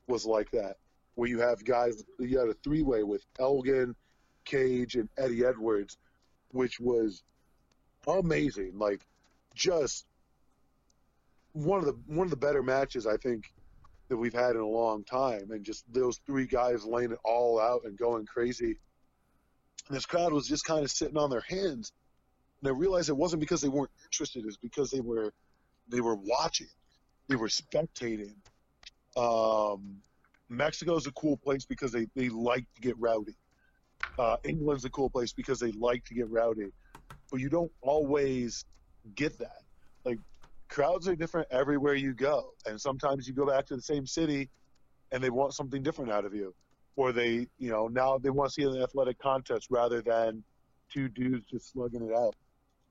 [0.09, 0.77] was like that,
[1.15, 3.95] where you have guys, you had a three way with Elgin,
[4.45, 5.99] Cage, and Eddie Edwards,
[6.51, 7.23] which was
[8.09, 8.73] amazing.
[8.77, 9.07] Like,
[9.55, 10.07] just
[11.53, 13.53] one of the one of the better matches I think
[14.11, 17.59] that we've had in a long time, and just those three guys laying it all
[17.59, 18.77] out and going crazy.
[19.89, 21.93] And this crowd was just kind of sitting on their hands,
[22.61, 25.33] and I realized it wasn't because they weren't interested; it's because they were
[25.89, 26.69] they were watching,
[27.29, 28.35] they were spectating.
[29.17, 30.03] Um,
[30.49, 33.37] Mexico's a cool place because they, they like to get rowdy.
[34.19, 36.73] Uh, England's a cool place because they like to get rowdy.
[37.31, 38.65] But you don't always
[39.15, 39.63] get that.
[40.71, 42.55] Crowds are different everywhere you go.
[42.65, 44.49] And sometimes you go back to the same city
[45.13, 46.55] and they want something different out of you.
[46.97, 50.45] Or they, you know, now they want to see an athletic contest rather than
[50.93, 52.35] two dudes just slugging it out.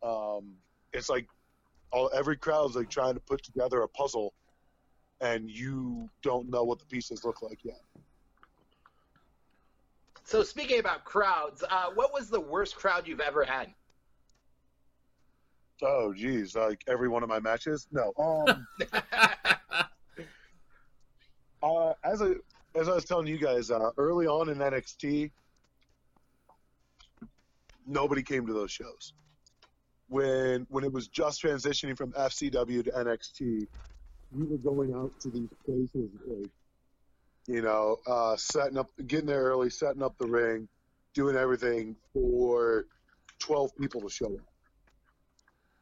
[0.03, 0.53] Um,
[0.93, 1.27] it's like
[1.91, 4.33] all, every crowd's like trying to put together a puzzle
[5.21, 7.81] and you don't know what the pieces look like yet.
[10.23, 13.73] So speaking about crowds, uh, what was the worst crowd you've ever had?
[15.81, 17.87] Oh, geez, like every one of my matches?
[17.91, 18.13] No.
[18.17, 18.67] Um,
[21.63, 22.33] uh, as I
[22.75, 25.31] as I was telling you guys, uh, early on in NXT,
[27.87, 29.13] nobody came to those shows.
[30.07, 33.67] When when it was just transitioning from FCW to NXT,
[34.31, 36.49] we were going out to these places, like,
[37.47, 40.67] you know, uh, setting up, getting there early, setting up the ring,
[41.13, 42.85] doing everything for
[43.39, 44.48] twelve people to show up.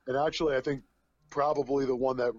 [0.07, 0.83] And actually, I think
[1.29, 2.31] probably the one that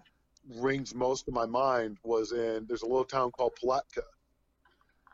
[0.56, 4.02] rings most in my mind was in there's a little town called Palatka.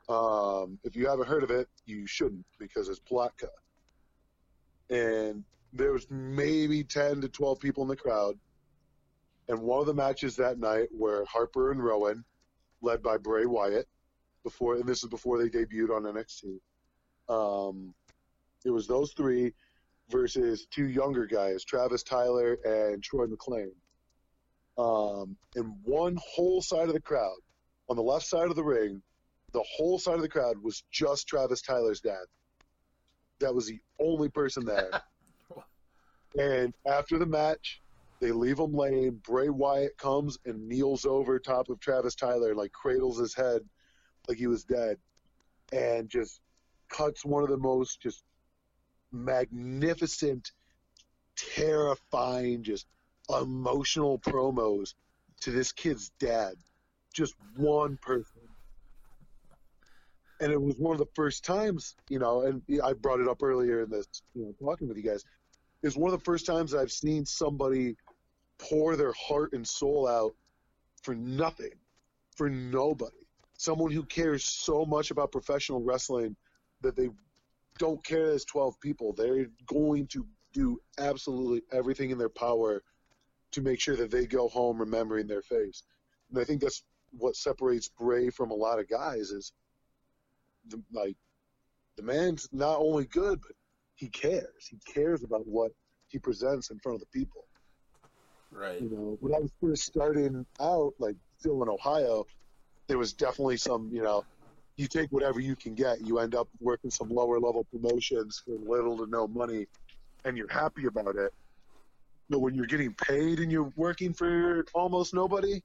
[0.08, 3.48] Um, if you haven't heard of it, you shouldn't because it's Palatka.
[4.90, 8.38] And there was maybe 10 to 12 people in the crowd.
[9.48, 12.24] And one of the matches that night were Harper and Rowan,
[12.80, 13.88] led by Bray Wyatt,
[14.42, 16.60] before, and this is before they debuted on NXT.
[17.28, 17.94] Um,
[18.64, 19.52] it was those three
[20.10, 23.72] versus two younger guys, Travis Tyler and Troy McLean.
[24.76, 27.36] Um, and one whole side of the crowd,
[27.88, 29.02] on the left side of the ring,
[29.52, 32.24] the whole side of the crowd was just Travis Tyler's dad.
[33.40, 34.90] That was the only person there.
[36.38, 37.80] and after the match,
[38.20, 39.20] they leave him laying.
[39.26, 43.62] Bray Wyatt comes and kneels over top of Travis Tyler, and, like cradles his head
[44.28, 44.96] like he was dead,
[45.72, 46.40] and just
[46.88, 48.24] cuts one of the most just
[49.14, 50.52] magnificent,
[51.36, 52.86] terrifying, just
[53.30, 54.94] emotional promos
[55.42, 56.54] to this kid's dad.
[57.12, 58.42] Just one person.
[60.40, 63.42] And it was one of the first times, you know, and I brought it up
[63.42, 65.24] earlier in this, you know, talking with you guys.
[65.82, 67.96] It's one of the first times I've seen somebody
[68.58, 70.34] pour their heart and soul out
[71.02, 71.72] for nothing,
[72.36, 73.16] for nobody.
[73.56, 76.34] Someone who cares so much about professional wrestling
[76.80, 77.10] that they
[77.78, 79.12] don't care as 12 people.
[79.12, 82.82] They're going to do absolutely everything in their power
[83.52, 85.82] to make sure that they go home remembering their face.
[86.30, 89.52] And I think that's what separates Bray from a lot of guys is
[90.68, 91.16] the, like
[91.96, 93.52] the man's not only good, but
[93.94, 94.66] he cares.
[94.68, 95.72] He cares about what
[96.08, 97.44] he presents in front of the people.
[98.50, 98.80] Right.
[98.80, 102.26] You know, when I was first starting out, like still in Ohio,
[102.86, 104.24] there was definitely some, you know,
[104.76, 106.00] you take whatever you can get.
[106.00, 109.66] You end up working some lower level promotions for little to no money,
[110.24, 111.32] and you're happy about it.
[112.28, 115.62] But when you're getting paid and you're working for almost nobody,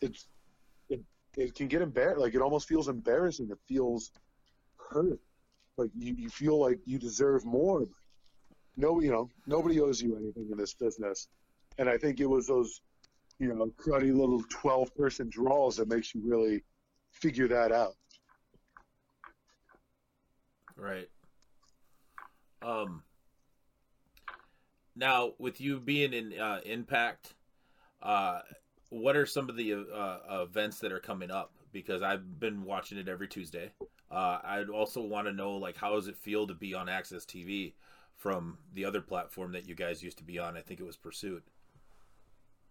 [0.00, 0.26] it's
[0.88, 1.00] it,
[1.36, 2.20] it can get embarrassed.
[2.20, 3.50] Like it almost feels embarrassing.
[3.50, 4.12] It feels
[4.90, 5.18] hurt.
[5.76, 7.86] Like you, you feel like you deserve more.
[8.76, 11.28] No, you know, nobody owes you anything in this business.
[11.78, 12.80] And I think it was those,
[13.38, 16.62] you know, cruddy little twelve person draws that makes you really
[17.10, 17.94] figure that out.
[20.76, 21.08] Right.
[22.62, 23.02] Um.
[24.96, 27.34] Now, with you being in uh, Impact,
[28.02, 28.40] uh,
[28.90, 31.52] what are some of the uh, events that are coming up?
[31.72, 33.70] Because I've been watching it every Tuesday.
[34.10, 37.24] Uh, I'd also want to know, like, how does it feel to be on AXS
[37.24, 37.74] TV
[38.16, 40.56] from the other platform that you guys used to be on?
[40.56, 41.44] I think it was Pursuit.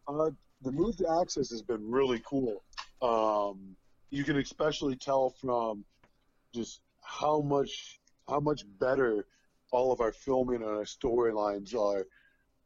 [0.07, 0.31] Uh,
[0.61, 2.61] the move to AXS has been really cool.
[3.01, 3.77] Um,
[4.09, 5.85] you can especially tell from
[6.53, 9.25] just how much how much better
[9.71, 12.05] all of our filming and our storylines are.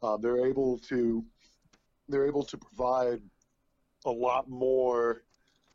[0.01, 1.23] Uh, they're able to
[2.09, 3.21] they're able to provide
[4.05, 5.23] a lot more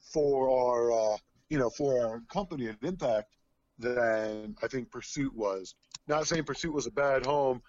[0.00, 1.16] for our uh,
[1.48, 3.34] you know for our company at Impact
[3.78, 5.74] than I think Pursuit was.
[6.06, 7.62] Not saying Pursuit was a bad home.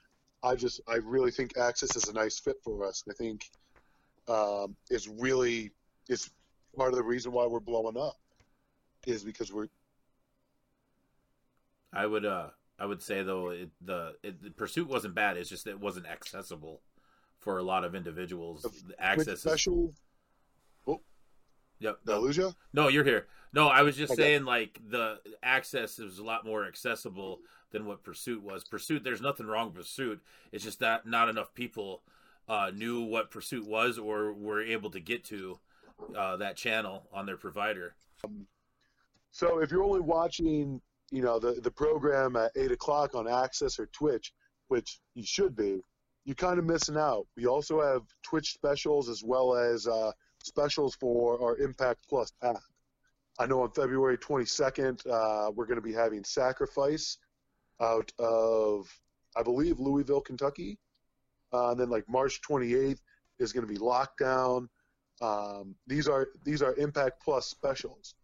[0.43, 3.03] I just I really think AXS is a nice fit for us.
[3.09, 3.49] I think
[4.27, 5.71] um, it's really
[6.07, 6.29] it's
[6.75, 8.17] part of the reason why we're blowing up
[9.07, 9.67] is because we're
[11.91, 12.47] I would uh
[12.77, 15.37] I would say though it, the it, the pursuit wasn't bad.
[15.37, 16.81] It's just it wasn't accessible
[17.39, 18.61] for a lot of individuals.
[18.61, 19.93] The access is, special.
[20.87, 21.01] Oh,
[21.79, 21.99] yep.
[22.05, 22.53] lose you?
[22.73, 23.27] No, you're here.
[23.53, 24.21] No, I was just Okay.
[24.21, 27.39] saying like the access is a lot more accessible
[27.71, 28.63] than what Pursuit was.
[28.63, 30.21] Pursuit, there's nothing wrong with Pursuit.
[30.51, 32.03] It's just that not enough people
[32.47, 35.59] uh, knew what Pursuit was or were able to get to
[36.15, 37.95] uh, that channel on their provider.
[39.31, 40.81] So if you're only watching,
[41.11, 44.33] you know, the the program at eight o'clock on AXS or Twitch,
[44.67, 45.81] which you should be,
[46.25, 47.27] you're kind of missing out.
[47.35, 50.11] We also have Twitch specials as well as uh,
[50.43, 52.57] specials for our Impact Plus app.
[53.39, 57.17] I know on February 22nd uh, we're going to be having Sacrifice
[57.81, 58.87] out of,
[59.37, 60.77] I believe, Louisville, Kentucky.
[61.53, 62.99] Uh, and then like March 28th
[63.39, 64.67] is going to be Lockdown.
[65.21, 68.15] Um, these are these are Impact Plus specials.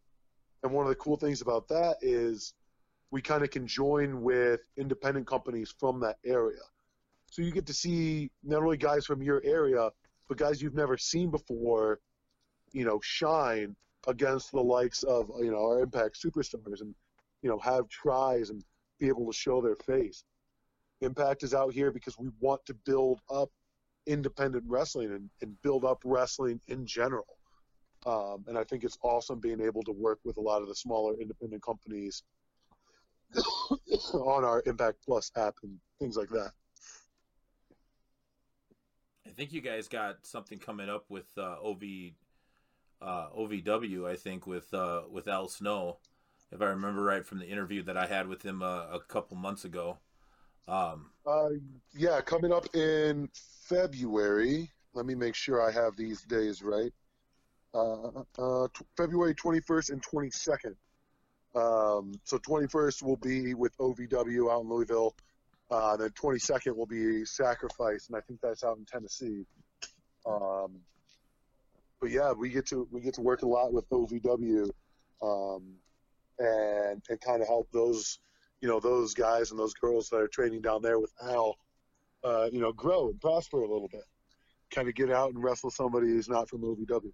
[0.64, 2.54] And one of the cool things about that is
[3.12, 6.62] we kind of can join with independent companies from that area.
[7.30, 9.90] So you get to see not only guys from your area,
[10.28, 12.00] but guys you've never seen before,
[12.72, 13.76] you know, shine
[14.08, 16.96] against the likes of, you know, our Impact superstars and,
[17.42, 18.64] you know, have tries and
[19.00, 20.24] be able to show their face.
[21.02, 23.52] Impact is out here because we want to build up
[24.08, 27.38] independent wrestling and, and build up wrestling in general.
[28.06, 30.76] Um, and I think it's awesome being able to work with a lot of the
[30.76, 32.24] smaller independent companies
[34.14, 36.52] on our Impact Plus app and things like that.
[39.26, 41.84] I think you guys got something coming up with uh, OV
[43.02, 44.10] uh, OVW.
[44.10, 45.98] I think with uh, with Al Snow,
[46.52, 49.36] if I remember right from the interview that I had with him uh, a couple
[49.36, 49.98] months ago.
[50.68, 51.50] Um, Uh,
[51.96, 53.30] yeah, coming up in
[53.68, 54.72] February.
[54.94, 56.94] Let me make sure I have these days right.
[57.74, 60.76] Uh, uh, t- February 21st and 22nd.
[61.56, 65.16] Um, so 21st will be with OVW out in Louisville.
[65.72, 69.46] Uh, then 22nd will be Sacrifice, and I think that's out in Tennessee.
[70.26, 70.80] Um,
[72.00, 74.70] but yeah, we get to we get to work a lot with OVW,
[75.22, 75.64] um,
[76.38, 78.20] and and kind of help those
[78.66, 81.56] you know those guys and those girls that are training down there with Al,
[82.24, 84.06] uh, you know, grow and prosper a little bit.
[84.72, 87.14] Kind of get out and wrestle somebody who's not from OVW.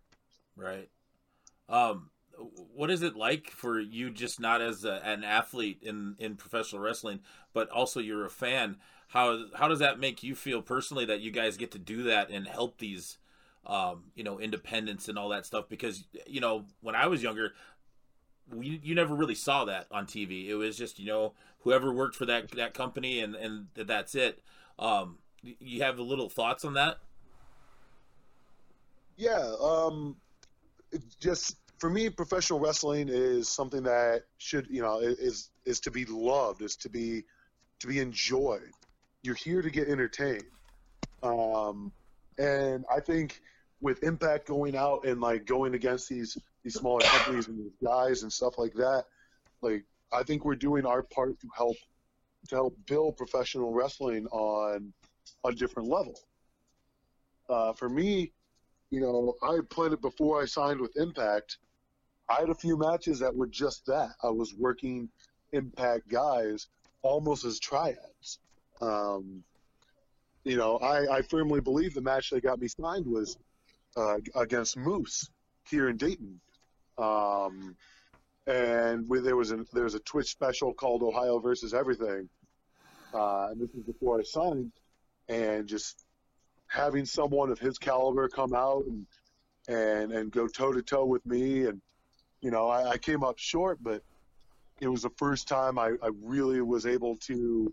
[0.56, 0.88] right.
[1.68, 2.10] Um,
[2.74, 6.82] what is it like for you just not as a, an athlete in in professional
[6.82, 7.20] wrestling,
[7.54, 8.78] but also you're a fan?
[9.10, 12.30] How how does that make you feel personally that you guys get to do that
[12.30, 13.18] and help these,
[13.66, 15.66] um, you know, independents and all that stuff?
[15.68, 17.56] Because you know, when I was younger,
[18.54, 20.48] we you never really saw that on TV.
[20.48, 24.42] It was just you know whoever worked for that that company and and that's it.
[24.80, 27.00] Um, you have a little thoughts on that?
[29.18, 30.16] Yeah, um,
[31.20, 36.06] just for me, professional wrestling is something that should, you know, is is to be
[36.06, 37.24] loved, is to be
[37.80, 38.72] to be enjoyed.
[39.24, 40.46] You're here to get entertained,
[41.24, 41.92] um,
[42.38, 43.42] and I think
[43.82, 48.24] with Impact going out and like going against these these smaller companies and these guys
[48.24, 49.06] and stuff like that,
[49.62, 51.78] like I think we're doing our part to help
[52.50, 54.94] to help build professional wrestling on
[55.46, 56.20] a different level.
[57.50, 58.32] Uh, for me,
[58.90, 61.58] you know, I played it before I signed with Impact.
[62.30, 64.12] I had a few matches that were just that.
[64.24, 65.10] I was working
[65.52, 66.68] Impact guys
[67.02, 68.40] almost as triads.
[68.82, 69.44] Um,
[70.44, 73.38] you know, I, I firmly believe the match that got me signed was
[73.98, 75.30] uh, against Moose
[75.70, 76.40] here in Dayton.
[76.98, 77.76] Um,
[78.48, 82.28] and we, there was a there was a Twitch special called Ohio versus Everything,
[83.14, 84.72] uh, and this is before I signed,
[85.30, 86.06] and just
[86.68, 89.06] having someone of his caliber come out and
[89.68, 91.82] and and go toe to toe with me, and
[92.42, 94.02] you know I, I came up short, but
[94.80, 97.72] it was the first time I, I really was able to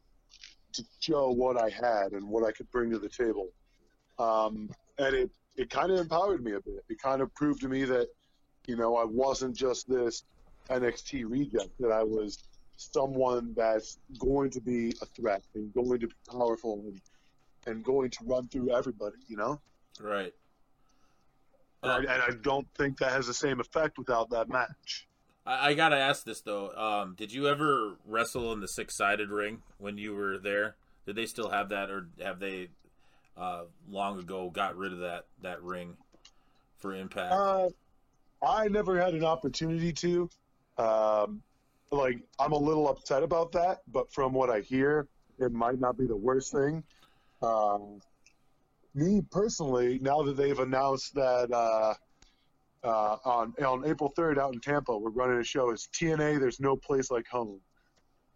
[0.75, 3.49] to show what I had and what I could bring to the table,
[4.19, 6.85] um, and it it kind of empowered me a bit.
[6.89, 8.09] It kind of proved to me that
[8.67, 10.25] you know I wasn't just this
[10.71, 12.39] NXT reject, that I was
[12.77, 17.01] someone that's going to be a threat and going to be powerful and,
[17.67, 19.61] and going to run through everybody, you know?
[20.01, 20.33] Right.
[21.83, 25.09] And, I, and I don't think that has the same effect without that match.
[25.45, 26.71] I, I gotta ask this though.
[26.71, 30.77] Um, did you ever wrestle in the six sided ring when you were there?
[31.07, 32.69] Did they still have that, or have they
[33.39, 35.97] uh, long ago got rid of that that ring
[36.79, 37.33] for Impact?
[37.33, 37.69] Uh,
[38.43, 40.31] I never had an opportunity to.
[40.77, 41.43] Um,
[41.91, 45.09] like, I'm a little upset about that, but from what I hear,
[45.39, 46.85] it might not be the worst thing.
[47.43, 48.01] Um,
[48.95, 51.95] me personally, now that they've announced that uh,
[52.85, 55.71] uh, on on April 3rd out in Tampa, we're running a show.
[55.71, 56.41] It's TNA.
[56.41, 57.61] There's no place like home,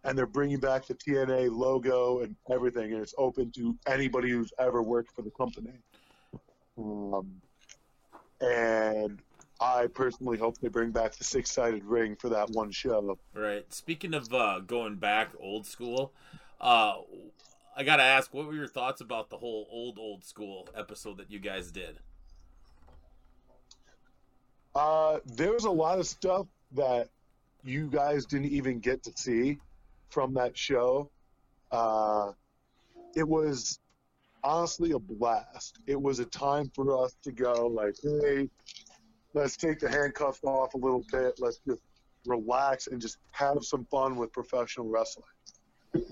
[0.03, 4.51] and they're bringing back the TNA logo and everything, and it's open to anybody who's
[4.59, 5.71] ever worked for the company.
[6.77, 7.41] Um,
[8.41, 9.21] and
[9.61, 13.17] I personally hope they bring back the six-sided ring for that one show.
[13.33, 13.71] Right.
[13.73, 16.11] Speaking of uh, going back old school,
[16.59, 16.95] uh,
[17.75, 21.31] I gotta ask, what were your thoughts about the whole old old school episode that
[21.31, 21.99] you guys did?
[24.75, 27.09] Uh, there was a lot of stuff that
[27.63, 29.59] you guys didn't even get to see
[30.13, 31.09] from that show.
[31.71, 32.31] Uh,
[33.15, 33.79] it was
[34.43, 35.79] honestly a blast.
[35.87, 38.49] It was a time for us to go like, hey,
[39.33, 41.39] let's take the handcuffs off a little bit.
[41.39, 41.81] Let's just
[42.25, 45.25] relax and just have some fun with professional wrestling.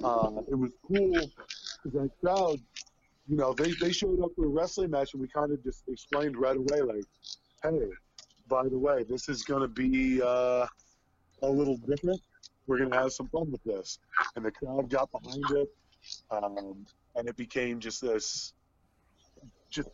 [0.04, 2.60] Uh, it was cool because that crowd,
[3.28, 5.84] you know, they, they showed up for a wrestling match and we kind of just
[5.88, 7.04] explained right away, like,
[7.64, 7.88] hey,
[8.48, 10.66] by the way, this is going to be uh,
[11.42, 12.22] a little different.
[12.72, 14.00] We're going to have some fun with this.
[14.38, 15.70] And the crowd got behind it.
[16.32, 16.86] Um,
[17.18, 18.54] and it became just this,
[19.70, 19.90] just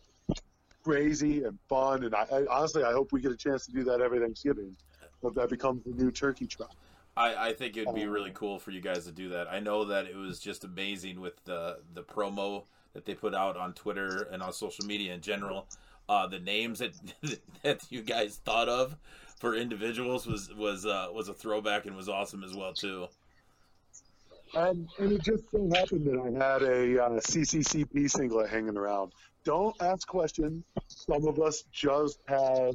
[0.84, 2.04] crazy and fun.
[2.04, 4.76] And I, I honestly, I hope we get a chance to do that every Thanksgiving.
[5.22, 6.72] Hope that becomes the new turkey trot.
[7.16, 9.48] I, I think it would be really cool for you guys to do that.
[9.50, 13.56] I know that it was just amazing with the the promo that they put out
[13.56, 15.66] on Twitter and on social media in general.
[16.08, 16.92] Uh, the names that
[17.64, 18.96] that you guys thought of
[19.38, 23.08] for individuals was was uh, was a throwback and was awesome as well too.
[24.54, 29.12] And, and it just so happened that I had a uh, CCCP singlet hanging around.
[29.44, 30.64] Don't ask questions.
[30.86, 32.74] Some of us just have,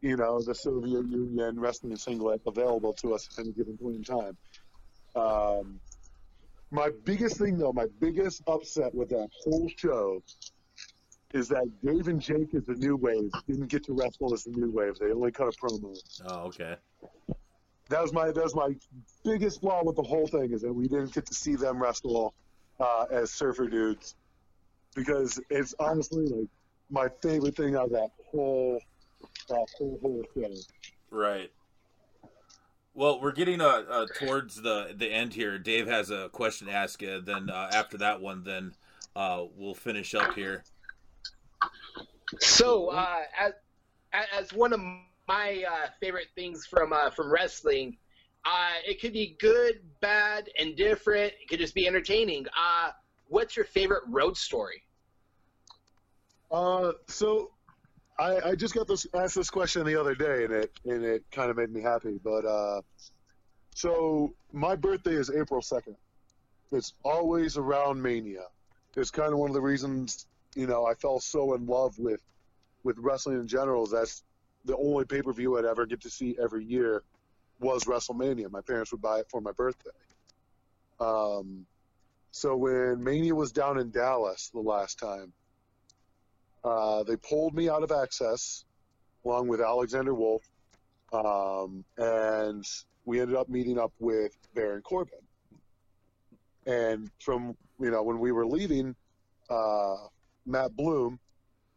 [0.00, 4.04] you know, the Soviet Union wrestling singlet available to us at any given point in
[4.04, 4.36] time.
[5.16, 5.80] Um,
[6.70, 10.22] my biggest thing, though, my biggest upset with that whole show
[11.34, 14.50] is that Dave and Jake as the New Wave didn't get to wrestle as the
[14.50, 14.98] New Wave.
[14.98, 15.96] They only cut a promo.
[16.26, 16.76] Oh, okay.
[17.90, 18.74] That was my that was my
[19.24, 22.34] biggest flaw with the whole thing is that we didn't get to see them wrestle
[22.80, 24.14] uh, as surfer dudes
[24.94, 26.48] because it's honestly like
[26.90, 28.78] my favorite thing out of that whole
[29.48, 30.54] that whole whole show.
[31.10, 31.50] Right.
[32.94, 35.58] Well, we're getting uh, uh, towards the the end here.
[35.58, 37.20] Dave has a question to ask you.
[37.20, 38.74] Then uh, after that one, then
[39.16, 40.64] uh, we'll finish up here.
[42.40, 43.52] So, uh, as,
[44.12, 44.80] as one of
[45.28, 47.96] my uh, favorite things from uh, from wrestling,
[48.44, 51.32] uh, it could be good, bad, and different.
[51.40, 52.46] It could just be entertaining.
[52.46, 52.90] Uh,
[53.28, 54.82] what's your favorite road story?
[56.50, 57.50] Uh, so
[58.18, 61.24] I, I just got this asked this question the other day, and it and it
[61.30, 62.18] kind of made me happy.
[62.22, 62.80] But uh,
[63.74, 65.96] so my birthday is April second.
[66.72, 68.44] It's always around Mania.
[68.96, 70.26] it's kind of one of the reasons
[70.58, 72.20] you know I fell so in love with
[72.82, 73.86] with wrestling in general.
[73.86, 74.24] That's
[74.64, 77.04] the only pay per view I'd ever get to see every year
[77.60, 78.50] was WrestleMania.
[78.50, 79.90] My parents would buy it for my birthday.
[81.00, 81.64] Um,
[82.32, 85.32] so when Mania was down in Dallas the last time,
[86.64, 88.64] uh, they pulled me out of Access
[89.24, 90.48] along with Alexander Wolfe,
[91.12, 92.64] um, and
[93.04, 95.20] we ended up meeting up with Baron Corbin.
[96.66, 98.96] And from you know when we were leaving,
[99.48, 99.96] uh,
[100.48, 101.18] Matt Bloom,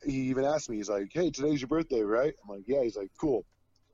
[0.03, 2.97] he even asked me, he's like, "Hey, today's your birthday, right?" I'm like, "Yeah." He's
[2.97, 3.45] like, "Cool,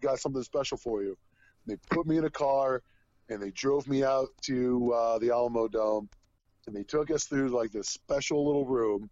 [0.02, 1.18] got something special for you."
[1.66, 2.82] And they put me in a car,
[3.30, 6.08] and they drove me out to uh, the Alamodome,
[6.68, 9.10] and they took us through like this special little room.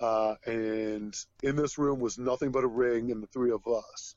[0.00, 4.16] Uh, and in this room was nothing but a ring and the three of us.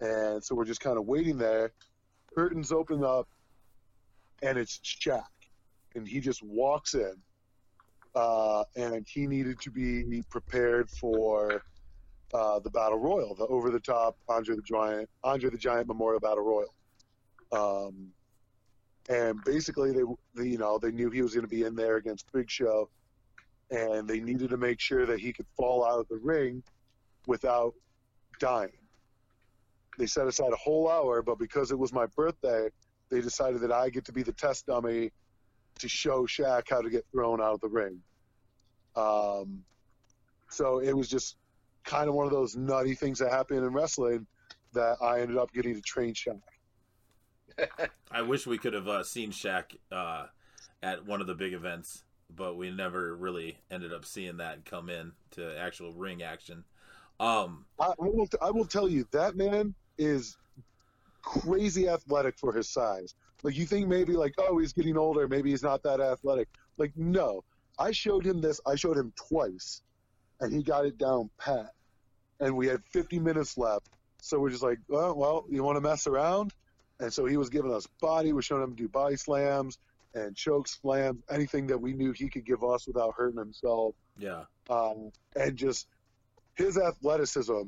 [0.00, 1.72] And so we're just kind of waiting there.
[2.34, 3.28] Curtains open up,
[4.42, 5.24] and it's Shaq.
[5.94, 7.14] and he just walks in,
[8.14, 11.62] uh, and he needed to be prepared for
[12.34, 16.74] uh, the battle royal, the over-the-top Andre the Giant, Andre the Giant Memorial Battle Royal.
[17.52, 18.08] Um,
[19.08, 20.02] and basically, they,
[20.34, 22.88] they, you know, they knew he was going to be in there against Big Show,
[23.70, 26.62] and they needed to make sure that he could fall out of the ring
[27.26, 27.74] without
[28.38, 28.70] dying.
[29.98, 32.68] They set aside a whole hour, but because it was my birthday,
[33.10, 35.10] they decided that I get to be the test dummy
[35.80, 38.00] to show Shaq how to get thrown out of the ring.
[38.96, 39.64] Um,
[40.48, 41.36] so it was just
[41.84, 44.26] kind of one of those nutty things that happen in wrestling
[44.72, 46.40] that I ended up getting to train Shaq.
[48.10, 50.26] I wish we could have uh, seen Shaq uh,
[50.82, 52.04] at one of the big events,
[52.34, 56.64] but we never really ended up seeing that come in to actual ring action.
[57.18, 58.28] Um, I, I will.
[58.40, 60.38] I will tell you that man is
[61.22, 63.14] crazy athletic for his size.
[63.42, 66.48] Like you think maybe like oh he's getting older, maybe he's not that athletic.
[66.76, 67.42] Like no,
[67.78, 68.60] I showed him this.
[68.66, 69.82] I showed him twice,
[70.40, 71.72] and he got it down pat.
[72.40, 73.90] And we had 50 minutes left,
[74.22, 76.54] so we're just like, well, well, you want to mess around?
[76.98, 78.32] And so he was giving us body.
[78.32, 79.78] We're showing him do body slams
[80.14, 83.94] and choke slams, anything that we knew he could give us without hurting himself.
[84.18, 85.86] yeah, Um, and just
[86.54, 87.62] his athleticism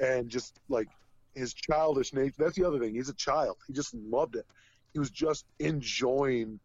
[0.00, 0.88] and just like
[1.34, 2.34] his childish nature.
[2.38, 2.94] That's the other thing.
[2.94, 3.56] He's a child.
[3.66, 4.46] He just loved it.
[4.92, 6.60] He was just enjoying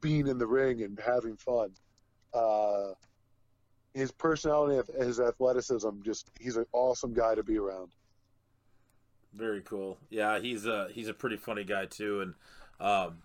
[0.00, 1.72] being in the ring and having fun.
[2.32, 2.92] Uh,
[3.94, 7.90] his personality, his athleticism, just he's an awesome guy to be around.
[9.32, 9.98] very cool.
[10.10, 12.34] Yeah, he's a he's a pretty funny guy too, and
[12.80, 13.18] um,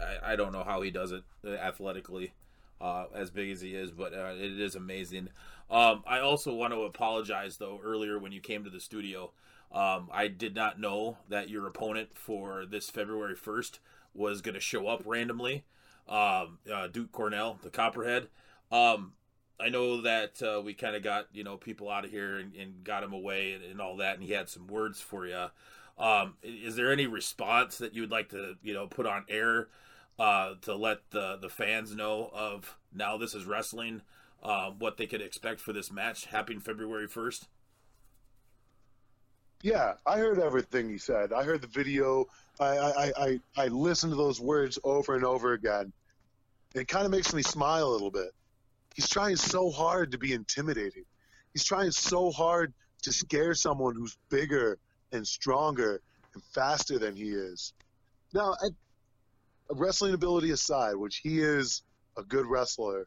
[0.00, 2.32] I, I don't know how he does it athletically,
[2.80, 5.28] uh, as big as he is, but uh, it is amazing.
[5.70, 7.80] Um, I also want to apologize though.
[7.82, 9.32] Earlier when you came to the studio,
[9.74, 13.80] um, I did not know that your opponent for this February first
[14.14, 15.64] was going to show up randomly.
[16.08, 18.28] Um, uh, Duke Cornell, the Copperhead.
[18.70, 19.14] Um,
[19.58, 22.54] I know that uh, we kind of got you know people out of here and,
[22.54, 25.46] and got him away and, and all that, and he had some words for you.
[25.98, 29.68] Um, is there any response that you would like to you know put on air
[30.18, 34.02] uh, to let the the fans know of now this is wrestling,
[34.42, 37.48] uh, what they could expect for this match happening February first?
[39.64, 41.32] Yeah, I heard everything he said.
[41.32, 42.26] I heard the video.
[42.60, 45.90] I I, I, I listened to those words over and over again.
[46.74, 48.32] It kind of makes me smile a little bit.
[48.94, 51.06] He's trying so hard to be intimidating.
[51.54, 54.76] He's trying so hard to scare someone who's bigger
[55.12, 56.02] and stronger
[56.34, 57.72] and faster than he is.
[58.34, 58.68] Now, I,
[59.70, 61.84] wrestling ability aside, which he is
[62.18, 63.06] a good wrestler,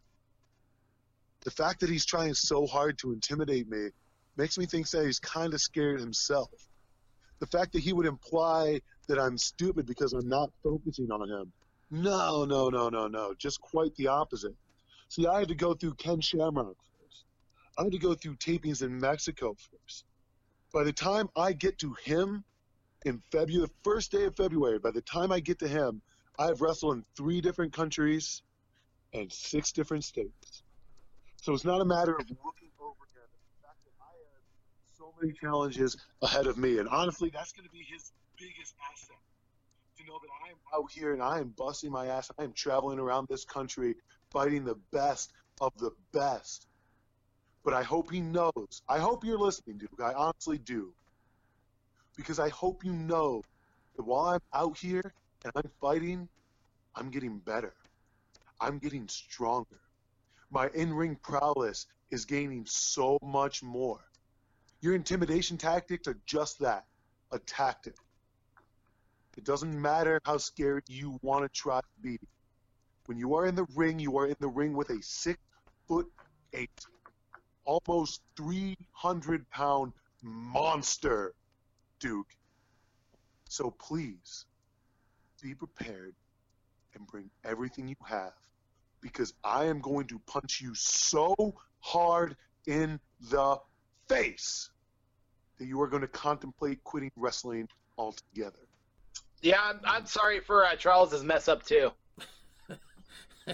[1.42, 3.90] the fact that he's trying so hard to intimidate me
[4.38, 6.52] makes me think that he's kind of scared himself.
[7.40, 11.52] The fact that he would imply that I'm stupid because I'm not focusing on him.
[11.90, 13.34] No, no, no, no, no.
[13.38, 14.56] Just quite the opposite.
[15.10, 17.26] See, I had to go through Ken Shamrock first.
[17.78, 20.06] I had to go through tapings in Mexico first.
[20.74, 22.44] By the time I get to him
[23.06, 26.02] in February, the first day of February, by the time I get to him,
[26.38, 28.42] I have wrestled in three different countries
[29.14, 30.64] and six different states.
[31.42, 33.30] So it's not a matter of looking over him.
[33.34, 34.44] It's the fact that I have
[34.98, 36.80] so many challenges ahead of me.
[36.80, 39.18] And honestly, that's going to be his biggest asset.
[39.98, 42.32] To know that I am out here and I am busting my ass.
[42.40, 43.96] I am traveling around this country
[44.32, 46.68] fighting the best of the best.
[47.64, 48.82] But I hope he knows.
[48.90, 50.00] I hope you're listening, Duke.
[50.04, 50.94] I honestly do.
[52.16, 53.44] Because I hope you know
[53.96, 56.28] that while I'm out here and I'm fighting,
[56.96, 57.74] I'm getting better.
[58.60, 59.80] I'm getting stronger.
[60.50, 64.07] My in ring prowess is gaining so much more.
[64.82, 66.86] Your intimidation tactics are just that
[67.32, 67.96] a tactic.
[69.38, 72.18] It doesn't matter how scared you want to try to be.
[73.06, 75.40] When you are in the ring, you are in the ring with a six
[75.88, 76.08] foot
[76.54, 76.86] eight,
[77.66, 81.34] almost 300 pound monster,
[82.00, 82.36] Duke.
[83.50, 84.46] So please
[85.42, 86.16] be prepared
[86.96, 88.34] and bring everything you have
[89.02, 91.36] because I am going to punch you so
[91.80, 93.00] hard in
[93.30, 93.58] the
[94.08, 94.70] face
[95.58, 98.60] that you are going to contemplate quitting wrestling altogether.
[99.42, 101.92] Yeah, I'm, I'm sorry for uh, Charles's mess up too.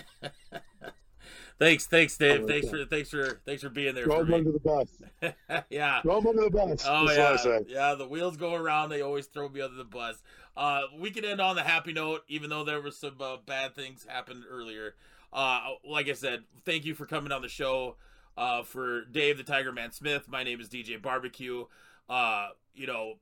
[1.59, 2.41] Thanks, thanks, Dave.
[2.43, 2.83] Oh, Thanks okay.
[2.83, 4.89] for thanks for thanks for being there Throw him under the bus.
[5.69, 6.01] yeah.
[6.01, 6.83] Throw him under the bus.
[6.85, 7.59] Oh yeah, I say.
[7.67, 7.95] yeah.
[7.95, 8.89] The wheels go around.
[8.89, 10.21] They always throw me under the bus.
[10.57, 13.75] Uh, we can end on the happy note, even though there were some uh, bad
[13.75, 14.95] things happened earlier.
[15.31, 17.95] Uh, like I said, thank you for coming on the show.
[18.35, 21.65] Uh, for Dave the Tiger Man Smith, my name is DJ Barbecue.
[22.09, 23.15] Uh, you know,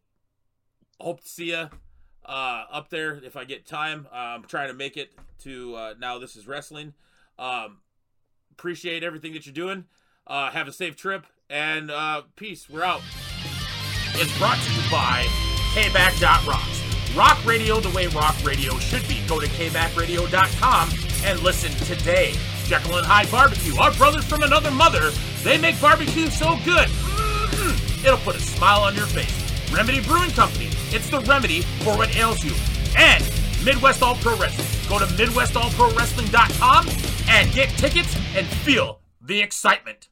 [0.99, 1.69] hope to see you
[2.25, 4.07] uh, up there if I get time.
[4.11, 5.11] I'm trying to make it
[5.43, 6.17] to uh, now.
[6.17, 6.93] This is wrestling.
[7.37, 7.79] Um,
[8.51, 9.85] appreciate everything that you're doing.
[10.27, 12.69] Uh, have a safe trip and uh, peace.
[12.69, 13.01] We're out.
[14.13, 15.25] It's brought to you by
[15.73, 17.15] KBack.rocks.
[17.15, 19.21] Rock radio the way rock radio should be.
[19.27, 20.89] Go to kbackradio.com
[21.25, 22.33] and listen today.
[22.71, 25.09] Jekyll and Hyde Barbecue, our brothers from another mother,
[25.43, 26.87] they make barbecue so good.
[26.87, 29.73] Mm, it'll put a smile on your face.
[29.73, 32.53] Remedy Brewing Company, it's the remedy for what ails you.
[32.95, 33.29] And
[33.65, 34.69] Midwest All Pro Wrestling.
[34.87, 36.87] Go to MidwestAllProWrestling.com
[37.27, 40.07] and get tickets and feel the excitement.